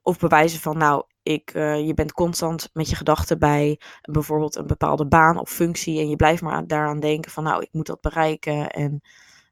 Of 0.02 0.18
bewijzen 0.18 0.60
van, 0.60 0.78
nou, 0.78 1.04
ik, 1.24 1.54
uh, 1.54 1.86
je 1.86 1.94
bent 1.94 2.12
constant 2.12 2.70
met 2.72 2.88
je 2.90 2.96
gedachten 2.96 3.38
bij 3.38 3.80
bijvoorbeeld 4.02 4.56
een 4.56 4.66
bepaalde 4.66 5.06
baan 5.06 5.38
of 5.38 5.50
functie. 5.50 6.00
En 6.00 6.08
je 6.08 6.16
blijft 6.16 6.42
maar 6.42 6.66
daaraan 6.66 7.00
denken 7.00 7.30
van, 7.30 7.44
nou, 7.44 7.62
ik 7.62 7.68
moet 7.72 7.86
dat 7.86 8.00
bereiken. 8.00 8.70
En 8.70 9.00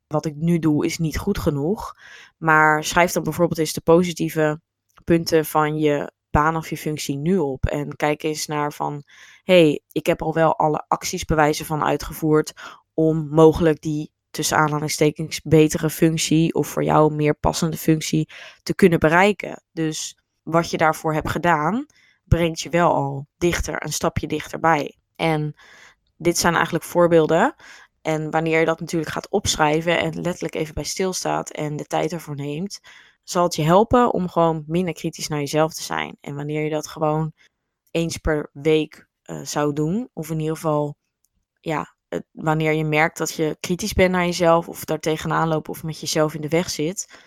wat 0.06 0.26
ik 0.26 0.34
nu 0.36 0.58
doe 0.58 0.84
is 0.84 0.98
niet 0.98 1.18
goed 1.18 1.38
genoeg. 1.38 1.96
Maar 2.38 2.84
schrijf 2.84 3.12
dan 3.12 3.22
bijvoorbeeld 3.22 3.58
eens 3.58 3.72
de 3.72 3.80
positieve 3.80 4.60
punten 5.04 5.44
van 5.44 5.78
je 5.78 6.12
baan 6.30 6.56
of 6.56 6.70
je 6.70 6.76
functie 6.76 7.16
nu 7.16 7.38
op. 7.38 7.66
En 7.66 7.96
kijk 7.96 8.22
eens 8.22 8.46
naar 8.46 8.72
van, 8.72 9.02
hey, 9.44 9.80
ik 9.92 10.06
heb 10.06 10.22
al 10.22 10.34
wel 10.34 10.58
alle 10.58 10.84
acties 10.88 11.24
bewijzen 11.24 11.66
van 11.66 11.84
uitgevoerd 11.84 12.52
om 12.94 13.28
mogelijk 13.28 13.80
die 13.80 14.10
tussen 14.30 14.56
aanhalingstekens 14.56 15.40
betere 15.40 15.90
functie 15.90 16.54
of 16.54 16.68
voor 16.68 16.84
jou 16.84 17.14
meer 17.14 17.34
passende 17.34 17.76
functie 17.76 18.28
te 18.62 18.74
kunnen 18.74 18.98
bereiken. 18.98 19.62
Dus 19.72 20.16
wat 20.42 20.70
je 20.70 20.76
daarvoor 20.76 21.14
hebt 21.14 21.30
gedaan, 21.30 21.86
brengt 22.24 22.60
je 22.60 22.68
wel 22.68 22.94
al 22.94 23.26
dichter, 23.38 23.84
een 23.84 23.92
stapje 23.92 24.26
dichterbij. 24.26 24.96
En 25.16 25.54
dit 26.16 26.38
zijn 26.38 26.54
eigenlijk 26.54 26.84
voorbeelden. 26.84 27.54
En 28.02 28.30
wanneer 28.30 28.58
je 28.58 28.64
dat 28.64 28.80
natuurlijk 28.80 29.12
gaat 29.12 29.30
opschrijven 29.30 29.98
en 29.98 30.20
letterlijk 30.20 30.54
even 30.54 30.74
bij 30.74 30.84
stilstaat 30.84 31.50
en 31.50 31.76
de 31.76 31.84
tijd 31.84 32.12
ervoor 32.12 32.34
neemt, 32.34 32.80
zal 33.24 33.42
het 33.42 33.54
je 33.54 33.62
helpen 33.62 34.12
om 34.12 34.28
gewoon 34.28 34.64
minder 34.66 34.94
kritisch 34.94 35.28
naar 35.28 35.38
jezelf 35.38 35.72
te 35.72 35.82
zijn. 35.82 36.16
En 36.20 36.34
wanneer 36.34 36.64
je 36.64 36.70
dat 36.70 36.86
gewoon 36.86 37.32
eens 37.90 38.16
per 38.16 38.50
week 38.52 39.06
uh, 39.24 39.44
zou 39.44 39.72
doen, 39.72 40.08
of 40.12 40.30
in 40.30 40.40
ieder 40.40 40.54
geval, 40.54 40.96
ja, 41.60 41.94
wanneer 42.30 42.72
je 42.72 42.84
merkt 42.84 43.18
dat 43.18 43.32
je 43.32 43.56
kritisch 43.60 43.92
bent 43.92 44.10
naar 44.10 44.24
jezelf, 44.24 44.68
of 44.68 44.84
daar 44.84 44.98
tegenaan 44.98 45.48
loopt 45.48 45.68
of 45.68 45.82
met 45.82 46.00
jezelf 46.00 46.34
in 46.34 46.40
de 46.40 46.48
weg 46.48 46.70
zit, 46.70 47.18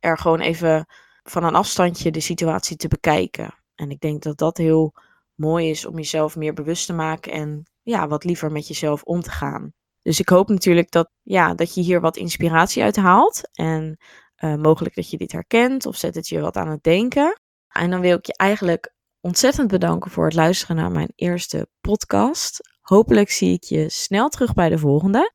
er 0.00 0.18
gewoon 0.18 0.40
even 0.40 0.86
van 1.22 1.44
een 1.44 1.54
afstandje 1.54 2.10
de 2.10 2.20
situatie 2.20 2.76
te 2.76 2.88
bekijken. 2.88 3.54
En 3.74 3.90
ik 3.90 4.00
denk 4.00 4.22
dat 4.22 4.38
dat 4.38 4.56
heel 4.56 4.94
mooi 5.34 5.70
is 5.70 5.86
om 5.86 5.96
jezelf 5.96 6.36
meer 6.36 6.54
bewust 6.54 6.86
te 6.86 6.92
maken 6.92 7.32
en 7.32 7.66
ja, 7.82 8.08
wat 8.08 8.24
liever 8.24 8.52
met 8.52 8.68
jezelf 8.68 9.02
om 9.02 9.20
te 9.20 9.30
gaan. 9.30 9.72
Dus 10.02 10.20
ik 10.20 10.28
hoop 10.28 10.48
natuurlijk 10.48 10.90
dat, 10.90 11.10
ja, 11.22 11.54
dat 11.54 11.74
je 11.74 11.80
hier 11.80 12.00
wat 12.00 12.16
inspiratie 12.16 12.82
uit 12.82 12.96
haalt. 12.96 13.40
En 13.52 13.98
uh, 14.44 14.54
mogelijk 14.54 14.94
dat 14.94 15.10
je 15.10 15.16
dit 15.16 15.32
herkent 15.32 15.86
of 15.86 15.96
zet 15.96 16.14
het 16.14 16.28
je 16.28 16.40
wat 16.40 16.56
aan 16.56 16.68
het 16.68 16.82
denken. 16.82 17.40
En 17.68 17.90
dan 17.90 18.00
wil 18.00 18.16
ik 18.16 18.26
je 18.26 18.36
eigenlijk 18.36 18.94
ontzettend 19.20 19.68
bedanken 19.68 20.10
voor 20.10 20.24
het 20.24 20.34
luisteren 20.34 20.76
naar 20.76 20.90
mijn 20.90 21.12
eerste 21.14 21.68
podcast. 21.80 22.76
Hopelijk 22.80 23.30
zie 23.30 23.52
ik 23.52 23.62
je 23.62 23.88
snel 23.88 24.28
terug 24.28 24.54
bij 24.54 24.68
de 24.68 24.78
volgende. 24.78 25.32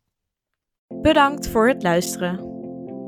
Bedankt 0.87 1.47
voor 1.47 1.67
het 1.67 1.83
luisteren. 1.83 2.56